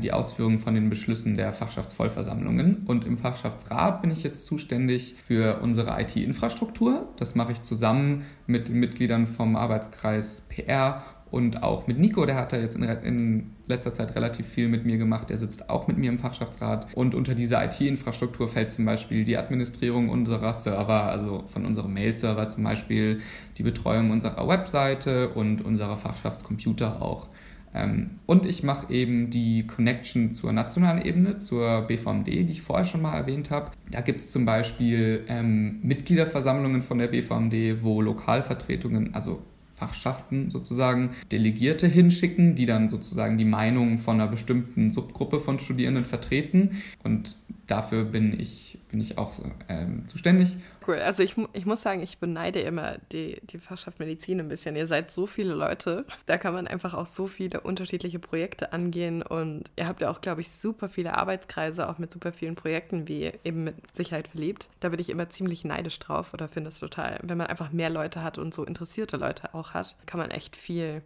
die 0.00 0.12
Ausführung 0.12 0.58
von 0.58 0.74
den 0.74 0.90
Beschlüssen 0.90 1.36
der 1.36 1.52
Fachschaftsvollversammlungen. 1.52 2.84
Und 2.86 3.04
im 3.04 3.16
Fachschaftsrat 3.18 4.00
bin 4.02 4.10
ich 4.10 4.22
jetzt 4.22 4.46
zuständig 4.46 5.16
für 5.22 5.60
unsere 5.60 6.00
IT-Infrastruktur. 6.00 7.08
Das 7.16 7.34
mache 7.34 7.52
ich 7.52 7.62
zusammen 7.62 8.24
mit 8.46 8.68
den 8.68 8.78
Mitgliedern 8.78 9.26
vom 9.26 9.56
Arbeitskreis 9.56 10.42
PR 10.48 11.02
und 11.32 11.62
auch 11.62 11.86
mit 11.86 11.98
Nico, 11.98 12.26
der 12.26 12.36
hat 12.36 12.52
da 12.52 12.58
jetzt 12.58 12.76
in, 12.76 12.82
in, 12.82 13.50
letzter 13.66 13.94
Zeit 13.94 14.14
relativ 14.14 14.46
viel 14.46 14.68
mit 14.68 14.84
mir 14.84 14.98
gemacht. 14.98 15.30
Der 15.30 15.38
sitzt 15.38 15.70
auch 15.70 15.88
mit 15.88 15.96
mir 15.96 16.10
im 16.10 16.18
Fachschaftsrat. 16.18 16.94
Und 16.94 17.14
unter 17.14 17.34
dieser 17.34 17.64
IT-Infrastruktur 17.64 18.48
fällt 18.48 18.70
zum 18.70 18.84
Beispiel 18.84 19.24
die 19.24 19.38
Administrierung 19.38 20.10
unserer 20.10 20.52
Server, 20.52 21.04
also 21.04 21.44
von 21.46 21.64
unserem 21.64 21.94
Mail-Server 21.94 22.50
zum 22.50 22.64
Beispiel, 22.64 23.22
die 23.56 23.62
Betreuung 23.62 24.10
unserer 24.10 24.46
Webseite 24.46 25.30
und 25.30 25.64
unserer 25.64 25.96
Fachschaftscomputer 25.96 27.00
auch. 27.00 27.30
Ähm, 27.74 28.10
und 28.26 28.46
ich 28.46 28.62
mache 28.62 28.92
eben 28.92 29.30
die 29.30 29.66
Connection 29.66 30.32
zur 30.32 30.52
nationalen 30.52 31.04
Ebene, 31.04 31.38
zur 31.38 31.82
BVMD, 31.82 32.26
die 32.26 32.52
ich 32.52 32.62
vorher 32.62 32.84
schon 32.84 33.02
mal 33.02 33.16
erwähnt 33.16 33.50
habe. 33.50 33.70
Da 33.90 34.00
gibt 34.00 34.20
es 34.20 34.30
zum 34.30 34.44
Beispiel 34.44 35.24
ähm, 35.28 35.80
Mitgliederversammlungen 35.82 36.82
von 36.82 36.98
der 36.98 37.08
BVMD, 37.08 37.82
wo 37.82 38.00
Lokalvertretungen, 38.02 39.14
also 39.14 39.42
Fachschaften 39.74 40.48
sozusagen 40.48 41.10
Delegierte 41.32 41.88
hinschicken, 41.88 42.54
die 42.54 42.66
dann 42.66 42.88
sozusagen 42.88 43.36
die 43.36 43.44
Meinung 43.44 43.98
von 43.98 44.20
einer 44.20 44.30
bestimmten 44.30 44.92
Subgruppe 44.92 45.40
von 45.40 45.58
Studierenden 45.58 46.04
vertreten. 46.04 46.82
Und 47.02 47.36
dafür 47.66 48.04
bin 48.04 48.38
ich, 48.38 48.78
bin 48.90 49.00
ich 49.00 49.18
auch 49.18 49.32
ähm, 49.68 50.04
zuständig. 50.06 50.56
Cool. 50.86 50.98
Also 50.98 51.22
ich, 51.22 51.36
ich 51.52 51.66
muss 51.66 51.82
sagen, 51.82 52.02
ich 52.02 52.18
beneide 52.18 52.60
immer 52.60 52.98
die, 53.12 53.40
die 53.44 53.58
Fachschaft 53.58 53.98
Medizin 53.98 54.40
ein 54.40 54.48
bisschen. 54.48 54.76
Ihr 54.76 54.86
seid 54.86 55.10
so 55.10 55.26
viele 55.26 55.54
Leute. 55.54 56.04
Da 56.26 56.38
kann 56.38 56.54
man 56.54 56.66
einfach 56.66 56.94
auch 56.94 57.06
so 57.06 57.26
viele 57.26 57.60
unterschiedliche 57.60 58.18
Projekte 58.18 58.72
angehen. 58.72 59.22
Und 59.22 59.64
ihr 59.76 59.86
habt 59.86 60.00
ja 60.00 60.10
auch, 60.10 60.20
glaube 60.20 60.40
ich, 60.40 60.50
super 60.50 60.88
viele 60.88 61.14
Arbeitskreise, 61.14 61.88
auch 61.88 61.98
mit 61.98 62.12
super 62.12 62.32
vielen 62.32 62.54
Projekten, 62.54 63.08
wie 63.08 63.32
eben 63.44 63.64
mit 63.64 63.76
Sicherheit 63.94 64.28
verliebt. 64.28 64.68
Da 64.80 64.88
bin 64.88 65.00
ich 65.00 65.10
immer 65.10 65.30
ziemlich 65.30 65.64
neidisch 65.64 65.98
drauf 65.98 66.34
oder 66.34 66.48
finde 66.48 66.70
es 66.70 66.78
total, 66.78 67.18
wenn 67.22 67.38
man 67.38 67.46
einfach 67.46 67.72
mehr 67.72 67.90
Leute 67.90 68.22
hat 68.22 68.38
und 68.38 68.54
so 68.54 68.64
interessierte 68.64 69.16
Leute 69.16 69.54
auch 69.54 69.74
hat, 69.74 69.96
kann 70.06 70.20
man 70.20 70.30
echt 70.30 70.56
viel 70.56 71.02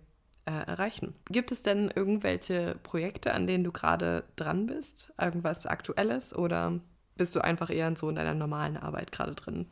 äh, 0.46 0.52
erreichen. 0.66 1.14
Gibt 1.30 1.52
es 1.52 1.62
denn 1.62 1.90
irgendwelche 1.94 2.76
Projekte, 2.82 3.34
an 3.34 3.46
denen 3.46 3.64
du 3.64 3.72
gerade 3.72 4.24
dran 4.36 4.66
bist? 4.66 5.12
Irgendwas 5.20 5.66
Aktuelles 5.66 6.34
oder 6.34 6.80
bist 7.16 7.34
du 7.34 7.40
einfach 7.40 7.70
eher 7.70 7.94
so 7.96 8.08
in 8.08 8.16
deiner 8.16 8.34
normalen 8.34 8.76
Arbeit 8.76 9.12
gerade 9.12 9.34
drin? 9.34 9.66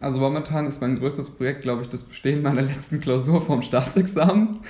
Also 0.00 0.20
momentan 0.20 0.66
ist 0.66 0.80
mein 0.80 0.98
größtes 0.98 1.30
Projekt, 1.30 1.62
glaube 1.62 1.82
ich, 1.82 1.88
das 1.88 2.04
Bestehen 2.04 2.42
meiner 2.42 2.62
letzten 2.62 3.00
Klausur 3.00 3.40
vom 3.40 3.62
Staatsexamen. 3.62 4.60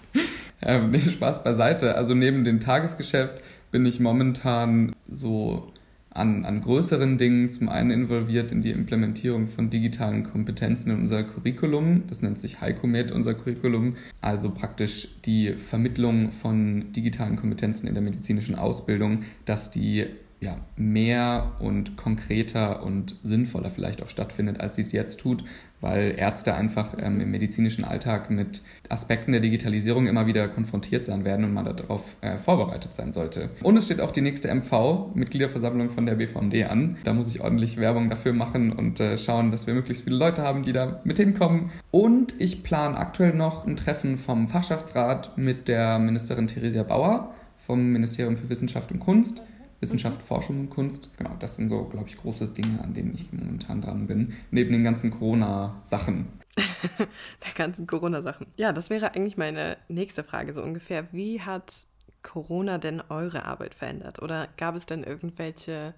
ähm, 0.62 0.90
nee, 0.90 1.00
Spaß 1.00 1.42
beiseite. 1.42 1.96
Also 1.96 2.14
neben 2.14 2.44
dem 2.44 2.60
Tagesgeschäft 2.60 3.42
bin 3.72 3.84
ich 3.86 3.98
momentan 3.98 4.94
so 5.08 5.72
an, 6.10 6.44
an 6.44 6.60
größeren 6.60 7.18
Dingen 7.18 7.48
zum 7.48 7.68
einen 7.68 7.90
involviert 7.90 8.50
in 8.50 8.62
die 8.62 8.70
Implementierung 8.70 9.46
von 9.46 9.70
digitalen 9.70 10.24
Kompetenzen 10.24 10.90
in 10.90 10.98
unser 11.00 11.22
Curriculum. 11.24 12.04
Das 12.08 12.22
nennt 12.22 12.38
sich 12.38 12.60
HiComed, 12.60 13.12
unser 13.12 13.34
Curriculum. 13.34 13.96
Also 14.20 14.50
praktisch 14.50 15.08
die 15.24 15.54
Vermittlung 15.54 16.30
von 16.30 16.92
digitalen 16.92 17.36
Kompetenzen 17.36 17.86
in 17.86 17.94
der 17.94 18.02
medizinischen 18.02 18.54
Ausbildung, 18.54 19.24
dass 19.44 19.70
die 19.70 20.06
ja, 20.40 20.56
mehr 20.76 21.52
und 21.58 21.96
konkreter 21.96 22.82
und 22.84 23.16
sinnvoller 23.24 23.70
vielleicht 23.70 24.02
auch 24.02 24.08
stattfindet, 24.08 24.60
als 24.60 24.76
sie 24.76 24.82
es 24.82 24.92
jetzt 24.92 25.18
tut, 25.18 25.44
weil 25.80 26.14
Ärzte 26.16 26.54
einfach 26.54 26.94
ähm, 27.00 27.20
im 27.20 27.30
medizinischen 27.30 27.84
Alltag 27.84 28.30
mit 28.30 28.62
Aspekten 28.88 29.32
der 29.32 29.40
Digitalisierung 29.40 30.06
immer 30.06 30.26
wieder 30.26 30.48
konfrontiert 30.48 31.04
sein 31.04 31.24
werden 31.24 31.44
und 31.44 31.52
man 31.52 31.64
darauf 31.64 32.16
äh, 32.20 32.38
vorbereitet 32.38 32.94
sein 32.94 33.10
sollte. 33.10 33.50
Und 33.62 33.76
es 33.76 33.86
steht 33.86 34.00
auch 34.00 34.12
die 34.12 34.20
nächste 34.20 34.52
MV, 34.54 35.14
Mitgliederversammlung 35.14 35.90
von 35.90 36.06
der 36.06 36.14
BVMD 36.14 36.64
an. 36.70 36.98
Da 37.02 37.14
muss 37.14 37.34
ich 37.34 37.40
ordentlich 37.40 37.76
Werbung 37.76 38.08
dafür 38.08 38.32
machen 38.32 38.72
und 38.72 39.00
äh, 39.00 39.18
schauen, 39.18 39.50
dass 39.50 39.66
wir 39.66 39.74
möglichst 39.74 40.04
viele 40.04 40.16
Leute 40.16 40.42
haben, 40.42 40.62
die 40.62 40.72
da 40.72 41.00
mit 41.02 41.18
hinkommen. 41.18 41.70
Und 41.90 42.34
ich 42.38 42.62
plane 42.62 42.96
aktuell 42.96 43.34
noch 43.34 43.66
ein 43.66 43.74
Treffen 43.74 44.16
vom 44.16 44.46
Fachschaftsrat 44.46 45.36
mit 45.36 45.66
der 45.66 45.98
Ministerin 45.98 46.46
Theresia 46.46 46.84
Bauer 46.84 47.34
vom 47.58 47.92
Ministerium 47.92 48.36
für 48.36 48.48
Wissenschaft 48.48 48.92
und 48.92 49.00
Kunst 49.00 49.42
Wissenschaft, 49.80 50.22
Forschung 50.22 50.60
und 50.60 50.70
Kunst. 50.70 51.10
Genau, 51.16 51.36
das 51.38 51.56
sind 51.56 51.68
so, 51.68 51.84
glaube 51.84 52.08
ich, 52.08 52.16
große 52.16 52.48
Dinge, 52.48 52.82
an 52.82 52.94
denen 52.94 53.14
ich 53.14 53.32
momentan 53.32 53.80
dran 53.80 54.06
bin. 54.06 54.34
Neben 54.50 54.72
den 54.72 54.84
ganzen 54.84 55.10
Corona-Sachen. 55.10 56.26
der 56.98 57.52
ganzen 57.54 57.86
Corona-Sachen. 57.86 58.48
Ja, 58.56 58.72
das 58.72 58.90
wäre 58.90 59.14
eigentlich 59.14 59.36
meine 59.36 59.76
nächste 59.88 60.24
Frage 60.24 60.52
so 60.52 60.62
ungefähr. 60.62 61.06
Wie 61.12 61.40
hat 61.40 61.86
Corona 62.22 62.78
denn 62.78 63.00
eure 63.08 63.44
Arbeit 63.44 63.74
verändert? 63.74 64.20
Oder 64.20 64.48
gab 64.56 64.74
es 64.74 64.86
denn 64.86 65.04
irgendwelche, 65.04 65.94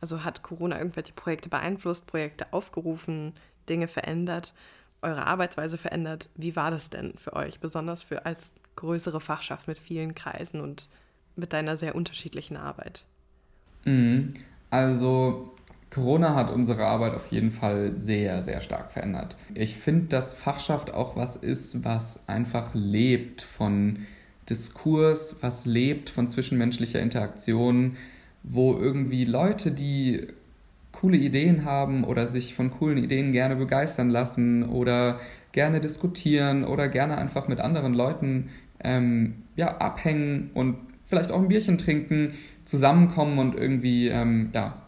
also 0.00 0.24
hat 0.24 0.42
Corona 0.42 0.78
irgendwelche 0.78 1.14
Projekte 1.14 1.48
beeinflusst, 1.48 2.06
Projekte 2.06 2.52
aufgerufen, 2.52 3.32
Dinge 3.68 3.88
verändert, 3.88 4.52
eure 5.00 5.26
Arbeitsweise 5.26 5.78
verändert? 5.78 6.28
Wie 6.34 6.56
war 6.56 6.70
das 6.70 6.90
denn 6.90 7.14
für 7.16 7.32
euch, 7.32 7.60
besonders 7.60 8.02
für 8.02 8.26
als 8.26 8.52
größere 8.76 9.20
Fachschaft 9.20 9.66
mit 9.66 9.78
vielen 9.78 10.14
Kreisen 10.14 10.60
und 10.60 10.90
mit 11.36 11.54
deiner 11.54 11.76
sehr 11.76 11.94
unterschiedlichen 11.94 12.58
Arbeit? 12.58 13.06
Mhm. 13.84 14.30
Also 14.70 15.54
Corona 15.90 16.34
hat 16.34 16.50
unsere 16.50 16.84
Arbeit 16.84 17.14
auf 17.14 17.30
jeden 17.30 17.52
Fall 17.52 17.92
sehr, 17.96 18.42
sehr 18.42 18.60
stark 18.60 18.90
verändert. 18.92 19.36
Ich 19.54 19.76
finde, 19.76 20.06
dass 20.06 20.32
Fachschaft 20.32 20.92
auch 20.92 21.16
was 21.16 21.36
ist, 21.36 21.84
was 21.84 22.28
einfach 22.28 22.70
lebt 22.74 23.42
von 23.42 24.00
Diskurs, 24.50 25.36
was 25.40 25.66
lebt 25.66 26.10
von 26.10 26.28
zwischenmenschlicher 26.28 27.00
Interaktion, 27.00 27.96
wo 28.42 28.76
irgendwie 28.76 29.24
Leute, 29.24 29.70
die 29.70 30.26
coole 30.92 31.16
Ideen 31.16 31.64
haben 31.64 32.04
oder 32.04 32.26
sich 32.26 32.54
von 32.54 32.70
coolen 32.70 32.98
Ideen 32.98 33.32
gerne 33.32 33.56
begeistern 33.56 34.10
lassen 34.10 34.64
oder 34.64 35.20
gerne 35.52 35.80
diskutieren 35.80 36.64
oder 36.64 36.88
gerne 36.88 37.16
einfach 37.16 37.46
mit 37.46 37.60
anderen 37.60 37.94
Leuten 37.94 38.50
ähm, 38.82 39.42
ja, 39.56 39.78
abhängen 39.78 40.50
und 40.54 40.76
vielleicht 41.06 41.30
auch 41.30 41.40
ein 41.40 41.48
Bierchen 41.48 41.78
trinken, 41.78 42.32
zusammenkommen 42.64 43.38
und 43.38 43.54
irgendwie 43.54 44.08
ähm, 44.08 44.50
ja, 44.52 44.82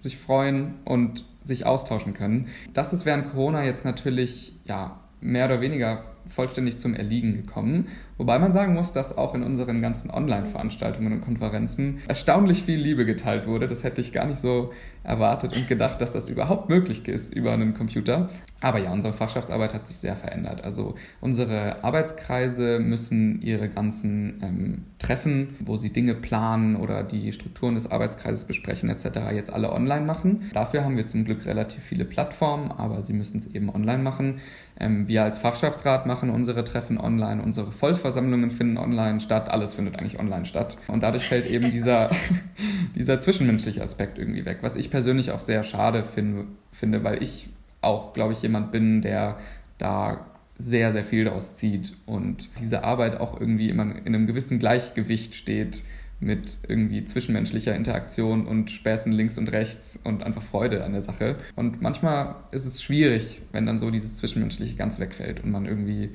sich 0.00 0.16
freuen 0.16 0.74
und 0.84 1.24
sich 1.42 1.66
austauschen 1.66 2.14
können. 2.14 2.48
Das 2.72 2.92
ist 2.92 3.04
während 3.04 3.30
Corona 3.30 3.64
jetzt 3.64 3.84
natürlich 3.84 4.52
ja, 4.64 5.00
mehr 5.20 5.46
oder 5.46 5.60
weniger 5.60 6.04
vollständig 6.28 6.78
zum 6.78 6.94
Erliegen 6.94 7.34
gekommen. 7.34 7.88
Wobei 8.16 8.38
man 8.38 8.52
sagen 8.52 8.74
muss, 8.74 8.92
dass 8.92 9.16
auch 9.16 9.34
in 9.34 9.42
unseren 9.42 9.82
ganzen 9.82 10.10
Online-Veranstaltungen 10.10 11.12
und 11.12 11.20
Konferenzen 11.20 12.02
erstaunlich 12.06 12.62
viel 12.62 12.78
Liebe 12.78 13.04
geteilt 13.06 13.46
wurde. 13.46 13.66
Das 13.66 13.82
hätte 13.84 14.00
ich 14.00 14.12
gar 14.12 14.26
nicht 14.26 14.40
so 14.40 14.72
erwartet 15.04 15.54
und 15.54 15.68
gedacht, 15.68 16.00
dass 16.00 16.12
das 16.12 16.28
überhaupt 16.28 16.70
möglich 16.70 17.06
ist 17.06 17.34
über 17.34 17.52
einen 17.52 17.74
Computer. 17.74 18.30
Aber 18.60 18.78
ja, 18.78 18.90
unsere 18.90 19.12
Fachschaftsarbeit 19.12 19.74
hat 19.74 19.86
sich 19.86 19.98
sehr 19.98 20.16
verändert. 20.16 20.64
Also 20.64 20.94
unsere 21.20 21.84
Arbeitskreise 21.84 22.78
müssen 22.80 23.42
ihre 23.42 23.68
ganzen 23.68 24.42
ähm, 24.42 24.84
Treffen, 24.98 25.56
wo 25.60 25.76
sie 25.76 25.92
Dinge 25.92 26.14
planen 26.14 26.76
oder 26.76 27.02
die 27.02 27.32
Strukturen 27.32 27.74
des 27.74 27.90
Arbeitskreises 27.90 28.44
besprechen 28.44 28.88
etc. 28.88 29.04
jetzt 29.32 29.52
alle 29.52 29.70
online 29.70 30.06
machen. 30.06 30.50
Dafür 30.54 30.84
haben 30.84 30.96
wir 30.96 31.04
zum 31.04 31.24
Glück 31.26 31.44
relativ 31.44 31.82
viele 31.82 32.06
Plattformen, 32.06 32.72
aber 32.72 33.02
sie 33.02 33.12
müssen 33.12 33.36
es 33.36 33.46
eben 33.54 33.68
online 33.68 34.02
machen. 34.02 34.40
Ähm, 34.80 35.06
wir 35.06 35.22
als 35.22 35.36
Fachschaftsrat 35.36 36.06
machen 36.06 36.30
unsere 36.30 36.64
Treffen 36.64 36.98
online, 36.98 37.42
unsere 37.42 37.72
Vollversammlungen 37.72 38.03
finden 38.12 38.78
online 38.78 39.20
statt, 39.20 39.48
alles 39.50 39.74
findet 39.74 39.98
eigentlich 39.98 40.18
online 40.18 40.44
statt. 40.44 40.78
Und 40.88 41.02
dadurch 41.02 41.26
fällt 41.26 41.46
eben 41.46 41.70
dieser, 41.70 42.10
dieser 42.94 43.20
zwischenmenschliche 43.20 43.82
Aspekt 43.82 44.18
irgendwie 44.18 44.44
weg, 44.44 44.58
was 44.60 44.76
ich 44.76 44.90
persönlich 44.90 45.30
auch 45.30 45.40
sehr 45.40 45.62
schade 45.62 46.04
find, 46.04 46.46
finde, 46.72 47.04
weil 47.04 47.22
ich 47.22 47.48
auch, 47.80 48.14
glaube 48.14 48.32
ich, 48.32 48.42
jemand 48.42 48.70
bin, 48.72 49.02
der 49.02 49.38
da 49.78 50.26
sehr, 50.56 50.92
sehr 50.92 51.04
viel 51.04 51.24
daraus 51.24 51.54
zieht 51.54 51.94
und 52.06 52.60
diese 52.60 52.84
Arbeit 52.84 53.20
auch 53.20 53.40
irgendwie 53.40 53.68
immer 53.68 53.82
in 53.82 54.14
einem 54.14 54.26
gewissen 54.26 54.58
Gleichgewicht 54.58 55.34
steht 55.34 55.82
mit 56.20 56.60
irgendwie 56.68 57.04
zwischenmenschlicher 57.04 57.74
Interaktion 57.74 58.46
und 58.46 58.70
Späßen 58.70 59.12
links 59.12 59.36
und 59.36 59.50
rechts 59.50 59.98
und 60.02 60.22
einfach 60.22 60.42
Freude 60.42 60.84
an 60.84 60.92
der 60.92 61.02
Sache. 61.02 61.36
Und 61.56 61.82
manchmal 61.82 62.36
ist 62.52 62.66
es 62.66 62.82
schwierig, 62.82 63.42
wenn 63.52 63.66
dann 63.66 63.78
so 63.78 63.90
dieses 63.90 64.16
Zwischenmenschliche 64.16 64.76
ganz 64.76 65.00
wegfällt 65.00 65.42
und 65.42 65.50
man 65.50 65.66
irgendwie 65.66 66.10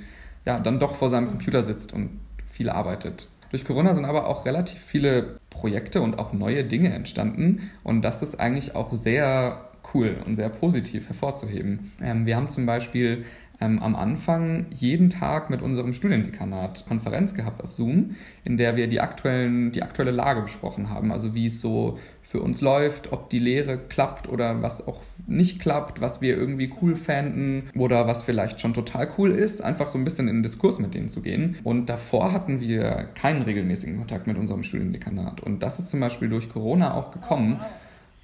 ja 0.45 0.59
dann 0.59 0.79
doch 0.79 0.95
vor 0.95 1.09
seinem 1.09 1.27
Computer 1.27 1.63
sitzt 1.63 1.93
und 1.93 2.19
viel 2.45 2.69
arbeitet. 2.69 3.27
Durch 3.51 3.65
Corona 3.65 3.93
sind 3.93 4.05
aber 4.05 4.27
auch 4.27 4.45
relativ 4.45 4.79
viele 4.79 5.39
Projekte 5.49 6.01
und 6.01 6.19
auch 6.19 6.33
neue 6.33 6.63
Dinge 6.63 6.93
entstanden 6.93 7.71
und 7.83 8.01
das 8.03 8.21
ist 8.21 8.39
eigentlich 8.39 8.75
auch 8.75 8.91
sehr 8.91 9.69
cool 9.93 10.17
und 10.25 10.35
sehr 10.35 10.49
positiv 10.49 11.07
hervorzuheben. 11.07 11.91
Ähm, 12.01 12.25
wir 12.25 12.35
haben 12.35 12.49
zum 12.49 12.65
Beispiel 12.65 13.25
ähm, 13.59 13.79
am 13.79 13.95
Anfang 13.95 14.67
jeden 14.71 15.09
Tag 15.09 15.49
mit 15.49 15.61
unserem 15.61 15.93
Studiendekanat 15.93 16.85
Konferenz 16.87 17.33
gehabt 17.33 17.63
auf 17.63 17.71
Zoom, 17.71 18.15
in 18.43 18.57
der 18.57 18.75
wir 18.75 18.87
die, 18.87 19.01
aktuellen, 19.01 19.71
die 19.71 19.83
aktuelle 19.83 20.11
Lage 20.11 20.41
besprochen 20.41 20.89
haben, 20.89 21.11
also 21.11 21.33
wie 21.33 21.47
es 21.47 21.59
so 21.59 21.97
für 22.29 22.41
uns 22.41 22.61
läuft, 22.61 23.11
ob 23.11 23.31
die 23.31 23.39
Lehre 23.39 23.79
klappt 23.79 24.29
oder 24.29 24.61
was 24.61 24.87
auch 24.87 25.01
nicht 25.25 25.59
klappt, 25.59 25.99
was 25.99 26.21
wir 26.21 26.37
irgendwie 26.37 26.71
cool 26.79 26.95
fänden 26.95 27.71
oder 27.73 28.05
was 28.05 28.21
vielleicht 28.21 28.61
schon 28.61 28.75
total 28.75 29.09
cool 29.17 29.31
ist, 29.31 29.63
einfach 29.63 29.87
so 29.87 29.97
ein 29.97 30.03
bisschen 30.03 30.27
in 30.27 30.35
den 30.35 30.43
Diskurs 30.43 30.77
mit 30.77 30.93
denen 30.93 31.09
zu 31.09 31.23
gehen. 31.23 31.57
Und 31.63 31.87
davor 31.87 32.31
hatten 32.31 32.61
wir 32.61 33.09
keinen 33.15 33.41
regelmäßigen 33.41 33.97
Kontakt 33.97 34.27
mit 34.27 34.37
unserem 34.37 34.61
Studiendekanat. 34.61 35.41
Und 35.41 35.63
das 35.63 35.79
ist 35.79 35.89
zum 35.89 36.01
Beispiel 36.01 36.29
durch 36.29 36.49
Corona 36.49 36.93
auch 36.93 37.09
gekommen. 37.09 37.59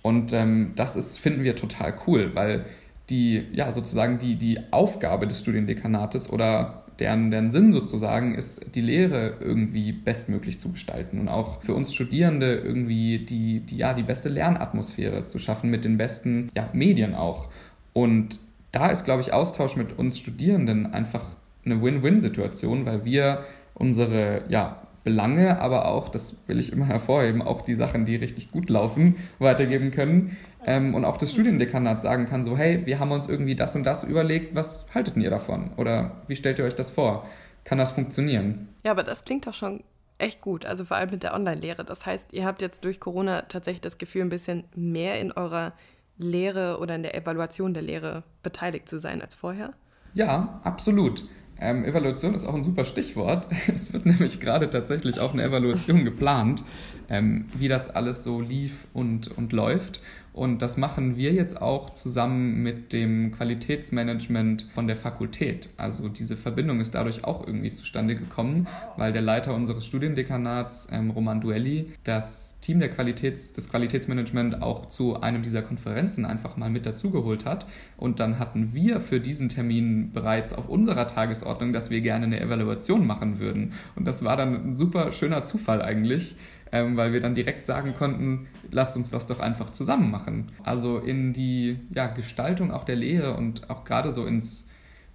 Und 0.03 0.33
ähm, 0.33 0.73
das 0.75 0.95
ist, 0.95 1.17
finden 1.17 1.43
wir 1.43 1.55
total 1.55 1.95
cool, 2.05 2.35
weil 2.35 2.65
die, 3.09 3.47
ja, 3.53 3.71
sozusagen 3.71 4.19
die, 4.19 4.35
die 4.35 4.59
Aufgabe 4.69 5.25
des 5.25 5.39
Studiendekanates 5.39 6.29
oder 6.29 6.84
deren, 6.99 7.31
deren 7.31 7.51
Sinn 7.51 7.71
sozusagen 7.71 8.35
ist, 8.35 8.75
die 8.75 8.81
Lehre 8.81 9.37
irgendwie 9.39 9.91
bestmöglich 9.91 10.59
zu 10.59 10.71
gestalten 10.71 11.19
und 11.19 11.27
auch 11.27 11.61
für 11.61 11.73
uns 11.73 11.93
Studierende 11.93 12.55
irgendwie 12.55 13.19
die, 13.19 13.59
die, 13.61 13.77
ja, 13.77 13.93
die 13.93 14.03
beste 14.03 14.29
Lernatmosphäre 14.29 15.25
zu 15.25 15.39
schaffen 15.39 15.69
mit 15.69 15.85
den 15.85 15.97
besten 15.97 16.49
ja, 16.55 16.69
Medien 16.73 17.15
auch. 17.15 17.49
Und 17.93 18.39
da 18.71 18.87
ist, 18.87 19.05
glaube 19.05 19.21
ich, 19.21 19.33
Austausch 19.33 19.75
mit 19.75 19.97
uns 19.97 20.19
Studierenden 20.19 20.93
einfach 20.93 21.23
eine 21.65 21.81
Win-Win-Situation, 21.81 22.85
weil 22.85 23.05
wir 23.05 23.45
unsere 23.73 24.43
ja, 24.49 24.81
Belange, 25.03 25.61
aber 25.61 25.87
auch, 25.87 26.09
das 26.09 26.35
will 26.47 26.59
ich 26.59 26.73
immer 26.73 26.85
hervorheben, 26.87 27.41
auch 27.41 27.61
die 27.61 27.75
Sachen, 27.75 28.05
die 28.05 28.15
richtig 28.15 28.51
gut 28.51 28.69
laufen, 28.69 29.15
weitergeben 29.39 29.91
können. 29.91 30.35
Ähm, 30.65 30.95
und 30.95 31.05
auch 31.05 31.17
das 31.17 31.31
Studiendekanat 31.31 32.01
sagen 32.01 32.25
kann, 32.25 32.43
so, 32.43 32.57
hey, 32.57 32.85
wir 32.85 32.99
haben 32.99 33.11
uns 33.11 33.27
irgendwie 33.27 33.55
das 33.55 33.75
und 33.75 33.83
das 33.83 34.03
überlegt, 34.03 34.55
was 34.55 34.87
haltet 34.93 35.15
ihr 35.17 35.29
davon? 35.29 35.71
Oder 35.77 36.23
wie 36.27 36.35
stellt 36.35 36.59
ihr 36.59 36.65
euch 36.65 36.75
das 36.75 36.89
vor? 36.89 37.27
Kann 37.63 37.77
das 37.77 37.91
funktionieren? 37.91 38.69
Ja, 38.83 38.91
aber 38.91 39.03
das 39.03 39.23
klingt 39.23 39.47
doch 39.47 39.53
schon 39.53 39.83
echt 40.17 40.41
gut, 40.41 40.65
also 40.65 40.85
vor 40.85 40.97
allem 40.97 41.11
mit 41.11 41.23
der 41.23 41.33
Online-Lehre. 41.33 41.83
Das 41.83 42.05
heißt, 42.05 42.33
ihr 42.33 42.45
habt 42.45 42.61
jetzt 42.61 42.83
durch 42.83 42.99
Corona 42.99 43.43
tatsächlich 43.43 43.81
das 43.81 43.97
Gefühl, 43.97 44.21
ein 44.21 44.29
bisschen 44.29 44.63
mehr 44.75 45.19
in 45.19 45.31
eurer 45.31 45.73
Lehre 46.17 46.79
oder 46.79 46.95
in 46.95 47.03
der 47.03 47.15
Evaluation 47.15 47.73
der 47.73 47.83
Lehre 47.83 48.23
beteiligt 48.41 48.87
zu 48.87 48.99
sein 48.99 49.21
als 49.21 49.35
vorher? 49.35 49.73
Ja, 50.13 50.61
absolut. 50.63 51.25
Ähm, 51.59 51.85
Evaluation 51.85 52.33
ist 52.33 52.45
auch 52.45 52.53
ein 52.53 52.63
super 52.63 52.85
Stichwort. 52.85 53.47
Es 53.73 53.93
wird 53.93 54.05
nämlich 54.05 54.39
gerade 54.39 54.69
tatsächlich 54.69 55.19
auch 55.19 55.33
eine 55.33 55.43
Evaluation 55.43 56.03
geplant, 56.05 56.63
ähm, 57.09 57.45
wie 57.57 57.67
das 57.67 57.89
alles 57.89 58.23
so 58.23 58.41
lief 58.41 58.87
und, 58.93 59.37
und 59.37 59.53
läuft. 59.53 60.01
Und 60.35 60.61
das 60.61 60.75
machen 60.75 61.15
wir 61.15 61.31
jetzt 61.31 61.61
auch 61.61 61.91
zusammen 61.91 62.61
mit 62.61 62.91
dem 62.91 63.31
Qualitätsmanagement 63.31 64.67
von 64.75 64.85
der 64.85 64.97
Fakultät. 64.97 65.69
Also 65.77 66.09
diese 66.09 66.35
Verbindung 66.35 66.81
ist 66.81 66.93
dadurch 66.93 67.23
auch 67.23 67.47
irgendwie 67.47 67.71
zustande 67.71 68.15
gekommen, 68.15 68.67
weil 68.97 69.13
der 69.13 69.21
Leiter 69.21 69.55
unseres 69.55 69.85
Studiendekanats, 69.85 70.89
ähm, 70.91 71.11
Roman 71.11 71.39
Duelli, 71.39 71.93
das 72.03 72.59
Team 72.59 72.81
der 72.81 72.89
Qualitäts, 72.89 73.53
des 73.53 73.69
Qualitätsmanagement 73.69 74.61
auch 74.61 74.87
zu 74.87 75.21
einem 75.21 75.41
dieser 75.41 75.61
Konferenzen 75.61 76.25
einfach 76.25 76.57
mal 76.57 76.69
mit 76.69 76.85
dazugeholt 76.85 77.45
hat. 77.45 77.65
Und 77.95 78.19
dann 78.19 78.37
hatten 78.37 78.73
wir 78.73 78.99
für 78.99 79.21
diesen 79.21 79.47
Termin 79.47 80.11
bereits 80.11 80.53
auf 80.53 80.67
unserer 80.67 81.07
Tagesordnung, 81.07 81.71
dass 81.71 81.89
wir 81.89 82.01
gerne 82.01 82.25
eine 82.25 82.41
Evaluation 82.41 83.07
machen 83.07 83.39
würden. 83.39 83.71
Und 83.95 84.03
das 84.03 84.21
war 84.25 84.35
dann 84.35 84.71
ein 84.71 84.75
super 84.75 85.13
schöner 85.13 85.45
Zufall 85.45 85.81
eigentlich, 85.81 86.35
ähm, 86.71 86.97
weil 86.97 87.13
wir 87.13 87.19
dann 87.19 87.35
direkt 87.35 87.65
sagen 87.65 87.93
konnten, 87.93 88.47
lasst 88.71 88.97
uns 88.97 89.11
das 89.11 89.27
doch 89.27 89.39
einfach 89.39 89.69
zusammen 89.69 90.11
machen. 90.11 90.51
Also 90.63 90.99
in 90.99 91.33
die 91.33 91.79
ja, 91.93 92.07
Gestaltung 92.07 92.71
auch 92.71 92.83
der 92.83 92.95
Lehre 92.95 93.35
und 93.35 93.69
auch 93.69 93.83
gerade 93.83 94.11
so 94.11 94.25
ins 94.25 94.67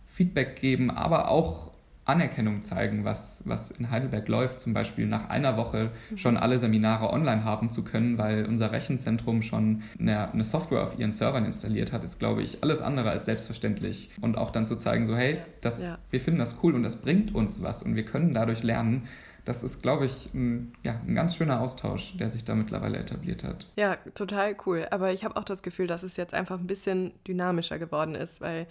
Feedback 0.07 0.57
geben, 0.57 0.91
aber 0.91 1.29
auch 1.29 1.71
Anerkennung 2.11 2.63
zeigen, 2.63 3.05
was, 3.05 3.43
was 3.45 3.71
in 3.71 3.91
Heidelberg 3.91 4.27
läuft, 4.27 4.59
zum 4.59 4.75
Beispiel 4.75 5.07
nach 5.07 5.29
einer 5.29 5.57
Woche 5.57 5.91
schon 6.17 6.37
alle 6.37 6.59
Seminare 6.59 7.13
online 7.13 7.45
haben 7.45 7.71
zu 7.71 7.85
können, 7.85 8.19
weil 8.19 8.47
unser 8.47 8.73
Rechenzentrum 8.73 9.43
schon 9.43 9.83
eine, 9.99 10.33
eine, 10.33 10.45
Software 10.45 10.83
auf 10.83 10.99
ihren 10.99 11.13
Servern 11.13 11.45
installiert 11.45 11.93
hat, 11.93 12.03
ist, 12.03 12.19
glaube 12.19 12.43
ich, 12.43 12.63
alles 12.63 12.81
andere 12.81 13.11
als 13.11 13.27
selbstverständlich. 13.27 14.11
Und 14.21 14.37
auch 14.37 14.51
dann 14.51 14.67
zu 14.67 14.77
zeigen, 14.77 15.07
so, 15.07 15.17
hey, 15.17 15.39
das, 15.61 15.85
ja. 15.85 15.99
wir 16.11 16.21
finden 16.21 16.41
das 16.41 16.57
cool 16.63 16.75
und 16.75 16.83
das 16.83 16.97
bringt 16.97 17.35
uns 17.35 17.63
was 17.63 17.83
und 17.83 17.95
wir 17.95 18.05
können 18.05 18.33
dadurch 18.33 18.63
lernen, 18.63 19.05
das 19.44 19.62
ist, 19.62 19.83
glaube 19.83 20.07
ich, 20.07 20.33
ein, 20.35 20.72
ja, 20.85 21.00
ein 21.07 21.14
ganz 21.14 21.37
schöner 21.37 21.61
Austausch, 21.61 22.16
der 22.16 22.29
sich 22.29 22.44
da 22.44 22.55
mittlerweile 22.55 22.98
etabliert 22.98 23.44
hat. 23.44 23.66
Ja, 23.76 23.96
total 24.14 24.57
cool. 24.66 24.87
Aber 24.90 25.12
ich 25.12 25.24
habe 25.24 25.37
auch 25.37 25.44
das 25.44 25.62
Gefühl, 25.62 25.87
dass 25.87 26.03
es 26.03 26.16
jetzt 26.16 26.35
einfach 26.35 26.59
ein 26.59 26.66
bisschen 26.66 27.12
dynamischer 27.26 27.79
geworden 27.79 28.14
ist, 28.14 28.40
weil 28.40 28.66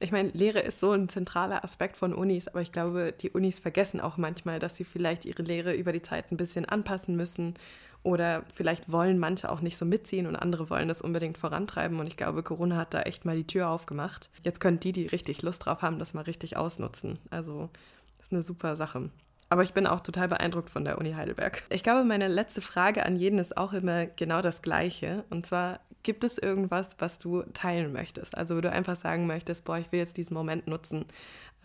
ich 0.00 0.10
meine, 0.10 0.30
Lehre 0.30 0.60
ist 0.60 0.80
so 0.80 0.92
ein 0.92 1.08
zentraler 1.08 1.64
Aspekt 1.64 1.96
von 1.96 2.12
Unis, 2.12 2.48
aber 2.48 2.60
ich 2.60 2.72
glaube, 2.72 3.12
die 3.12 3.30
Unis 3.30 3.60
vergessen 3.60 4.00
auch 4.00 4.16
manchmal, 4.16 4.58
dass 4.58 4.76
sie 4.76 4.84
vielleicht 4.84 5.24
ihre 5.24 5.42
Lehre 5.42 5.74
über 5.74 5.92
die 5.92 6.02
Zeit 6.02 6.32
ein 6.32 6.36
bisschen 6.36 6.64
anpassen 6.64 7.14
müssen 7.14 7.54
oder 8.02 8.44
vielleicht 8.52 8.90
wollen 8.90 9.18
manche 9.18 9.50
auch 9.50 9.60
nicht 9.60 9.76
so 9.76 9.84
mitziehen 9.84 10.26
und 10.26 10.34
andere 10.34 10.70
wollen 10.70 10.88
das 10.88 11.02
unbedingt 11.02 11.38
vorantreiben. 11.38 12.00
Und 12.00 12.08
ich 12.08 12.16
glaube, 12.16 12.42
Corona 12.42 12.76
hat 12.76 12.94
da 12.94 13.02
echt 13.02 13.24
mal 13.24 13.36
die 13.36 13.46
Tür 13.46 13.68
aufgemacht. 13.68 14.28
Jetzt 14.42 14.60
können 14.60 14.80
die, 14.80 14.92
die 14.92 15.06
richtig 15.06 15.42
Lust 15.42 15.66
drauf 15.66 15.82
haben, 15.82 16.00
das 16.00 16.14
mal 16.14 16.22
richtig 16.22 16.56
ausnutzen. 16.56 17.18
Also, 17.30 17.70
das 18.16 18.26
ist 18.26 18.32
eine 18.32 18.42
super 18.42 18.74
Sache. 18.74 19.10
Aber 19.52 19.64
ich 19.64 19.74
bin 19.74 19.86
auch 19.86 20.00
total 20.00 20.28
beeindruckt 20.28 20.70
von 20.70 20.82
der 20.82 20.96
Uni 20.96 21.12
Heidelberg. 21.12 21.62
Ich 21.68 21.82
glaube, 21.82 22.04
meine 22.04 22.26
letzte 22.26 22.62
Frage 22.62 23.04
an 23.04 23.16
jeden 23.16 23.38
ist 23.38 23.54
auch 23.58 23.74
immer 23.74 24.06
genau 24.06 24.40
das 24.40 24.62
Gleiche. 24.62 25.24
Und 25.28 25.44
zwar, 25.44 25.80
gibt 26.02 26.24
es 26.24 26.38
irgendwas, 26.38 26.88
was 27.00 27.18
du 27.18 27.42
teilen 27.52 27.92
möchtest? 27.92 28.34
Also, 28.34 28.56
wo 28.56 28.62
du 28.62 28.70
einfach 28.70 28.96
sagen 28.96 29.26
möchtest, 29.26 29.66
boah, 29.66 29.76
ich 29.76 29.92
will 29.92 29.98
jetzt 29.98 30.16
diesen 30.16 30.32
Moment 30.32 30.68
nutzen, 30.68 31.04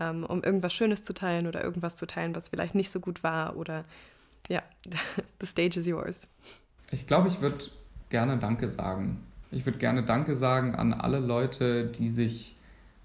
ähm, 0.02 0.26
um 0.26 0.44
irgendwas 0.44 0.74
Schönes 0.74 1.04
zu 1.04 1.14
teilen 1.14 1.48
oder 1.48 1.64
irgendwas 1.64 1.96
zu 1.96 2.06
teilen, 2.06 2.36
was 2.36 2.50
vielleicht 2.50 2.76
nicht 2.76 2.92
so 2.92 3.00
gut 3.00 3.24
war 3.24 3.56
oder 3.56 3.86
ja, 4.50 4.64
the 5.40 5.46
stage 5.46 5.80
is 5.80 5.88
yours. 5.88 6.28
Ich 6.92 7.08
glaube, 7.08 7.30
ich 7.30 7.40
würde 7.40 7.68
gerne 8.10 8.36
Danke 8.38 8.68
sagen. 8.68 9.24
Ich 9.50 9.66
würde 9.66 9.78
gerne 9.78 10.04
Danke 10.04 10.36
sagen 10.36 10.76
an 10.76 10.92
alle 10.92 11.20
Leute, 11.20 11.86
die 11.86 12.10
sich 12.10 12.58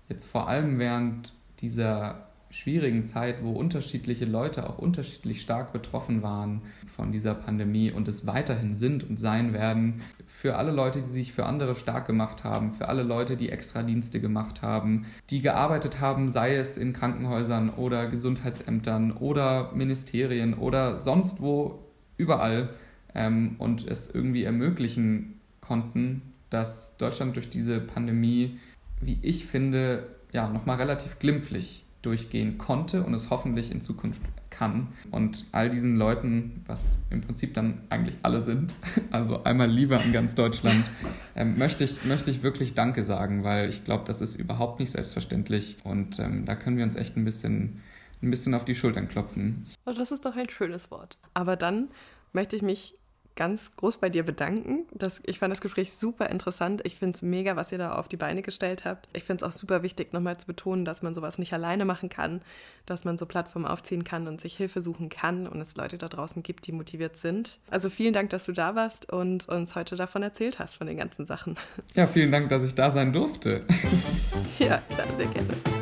jetzt 0.08 0.24
vor 0.24 0.48
allem 0.48 0.80
während 0.80 1.34
dieser 1.60 2.31
schwierigen 2.52 3.02
Zeit, 3.02 3.42
wo 3.42 3.52
unterschiedliche 3.52 4.26
Leute 4.26 4.68
auch 4.68 4.78
unterschiedlich 4.78 5.40
stark 5.40 5.72
betroffen 5.72 6.22
waren 6.22 6.60
von 6.86 7.10
dieser 7.10 7.34
Pandemie 7.34 7.90
und 7.90 8.06
es 8.08 8.26
weiterhin 8.26 8.74
sind 8.74 9.08
und 9.08 9.18
sein 9.18 9.54
werden, 9.54 10.02
für 10.26 10.56
alle 10.56 10.70
Leute, 10.70 11.00
die 11.00 11.08
sich 11.08 11.32
für 11.32 11.46
andere 11.46 11.74
stark 11.74 12.06
gemacht 12.06 12.44
haben, 12.44 12.70
für 12.70 12.88
alle 12.88 13.02
Leute, 13.02 13.38
die 13.38 13.48
Extradienste 13.48 14.20
gemacht 14.20 14.60
haben, 14.60 15.06
die 15.30 15.40
gearbeitet 15.40 16.00
haben, 16.00 16.28
sei 16.28 16.54
es 16.54 16.76
in 16.76 16.92
Krankenhäusern 16.92 17.70
oder 17.70 18.06
Gesundheitsämtern 18.06 19.12
oder 19.12 19.72
Ministerien 19.72 20.52
oder 20.52 21.00
sonst 21.00 21.40
wo, 21.40 21.78
überall 22.18 22.68
ähm, 23.14 23.56
und 23.58 23.88
es 23.88 24.14
irgendwie 24.14 24.44
ermöglichen 24.44 25.40
konnten, 25.62 26.20
dass 26.50 26.98
Deutschland 26.98 27.34
durch 27.34 27.48
diese 27.48 27.80
Pandemie, 27.80 28.58
wie 29.00 29.18
ich 29.22 29.46
finde, 29.46 30.06
ja, 30.32 30.48
nochmal 30.50 30.76
relativ 30.76 31.18
glimpflich 31.18 31.86
durchgehen 32.02 32.58
konnte 32.58 33.04
und 33.04 33.14
es 33.14 33.30
hoffentlich 33.30 33.70
in 33.70 33.80
Zukunft 33.80 34.20
kann. 34.50 34.88
Und 35.10 35.46
all 35.52 35.70
diesen 35.70 35.96
Leuten, 35.96 36.62
was 36.66 36.98
im 37.10 37.22
Prinzip 37.22 37.54
dann 37.54 37.80
eigentlich 37.88 38.16
alle 38.22 38.40
sind, 38.40 38.74
also 39.10 39.44
einmal 39.44 39.70
Liebe 39.70 39.98
an 39.98 40.12
ganz 40.12 40.34
Deutschland, 40.34 40.84
ähm, 41.36 41.56
möchte, 41.56 41.84
ich, 41.84 42.04
möchte 42.04 42.30
ich 42.30 42.42
wirklich 42.42 42.74
Danke 42.74 43.04
sagen, 43.04 43.44
weil 43.44 43.68
ich 43.68 43.84
glaube, 43.84 44.04
das 44.06 44.20
ist 44.20 44.34
überhaupt 44.34 44.80
nicht 44.80 44.90
selbstverständlich 44.90 45.78
und 45.84 46.18
ähm, 46.18 46.44
da 46.44 46.54
können 46.54 46.76
wir 46.76 46.84
uns 46.84 46.96
echt 46.96 47.16
ein 47.16 47.24
bisschen, 47.24 47.80
ein 48.22 48.30
bisschen 48.30 48.54
auf 48.54 48.64
die 48.64 48.74
Schultern 48.74 49.08
klopfen. 49.08 49.66
Oh, 49.86 49.92
das 49.92 50.12
ist 50.12 50.24
doch 50.24 50.36
ein 50.36 50.48
schönes 50.48 50.90
Wort. 50.90 51.18
Aber 51.34 51.56
dann 51.56 51.88
möchte 52.32 52.56
ich 52.56 52.62
mich 52.62 52.94
ganz 53.36 53.74
groß 53.76 53.98
bei 53.98 54.08
dir 54.08 54.22
bedanken. 54.24 54.86
Das, 54.92 55.22
ich 55.26 55.38
fand 55.38 55.52
das 55.52 55.60
Gespräch 55.60 55.92
super 55.92 56.28
interessant. 56.30 56.82
Ich 56.84 56.96
finde 56.96 57.16
es 57.16 57.22
mega, 57.22 57.56
was 57.56 57.72
ihr 57.72 57.78
da 57.78 57.94
auf 57.94 58.08
die 58.08 58.16
Beine 58.16 58.42
gestellt 58.42 58.84
habt. 58.84 59.08
Ich 59.12 59.24
finde 59.24 59.44
es 59.44 59.48
auch 59.48 59.56
super 59.56 59.82
wichtig, 59.82 60.12
nochmal 60.12 60.38
zu 60.38 60.46
betonen, 60.46 60.84
dass 60.84 61.02
man 61.02 61.14
sowas 61.14 61.38
nicht 61.38 61.52
alleine 61.52 61.84
machen 61.84 62.08
kann, 62.08 62.42
dass 62.86 63.04
man 63.04 63.18
so 63.18 63.26
Plattformen 63.26 63.66
aufziehen 63.66 64.04
kann 64.04 64.28
und 64.28 64.40
sich 64.40 64.56
Hilfe 64.56 64.82
suchen 64.82 65.08
kann 65.08 65.46
und 65.46 65.60
es 65.60 65.76
Leute 65.76 65.98
da 65.98 66.08
draußen 66.08 66.42
gibt, 66.42 66.66
die 66.66 66.72
motiviert 66.72 67.16
sind. 67.16 67.58
Also 67.70 67.88
vielen 67.90 68.12
Dank, 68.12 68.30
dass 68.30 68.44
du 68.44 68.52
da 68.52 68.74
warst 68.74 69.12
und 69.12 69.48
uns 69.48 69.74
heute 69.74 69.96
davon 69.96 70.22
erzählt 70.22 70.58
hast, 70.58 70.76
von 70.76 70.86
den 70.86 70.96
ganzen 70.96 71.26
Sachen. 71.26 71.56
Ja, 71.94 72.06
vielen 72.06 72.32
Dank, 72.32 72.48
dass 72.48 72.64
ich 72.64 72.74
da 72.74 72.90
sein 72.90 73.12
durfte. 73.12 73.64
ja, 74.58 74.78
klar, 74.88 75.06
sehr 75.16 75.26
gerne. 75.26 75.81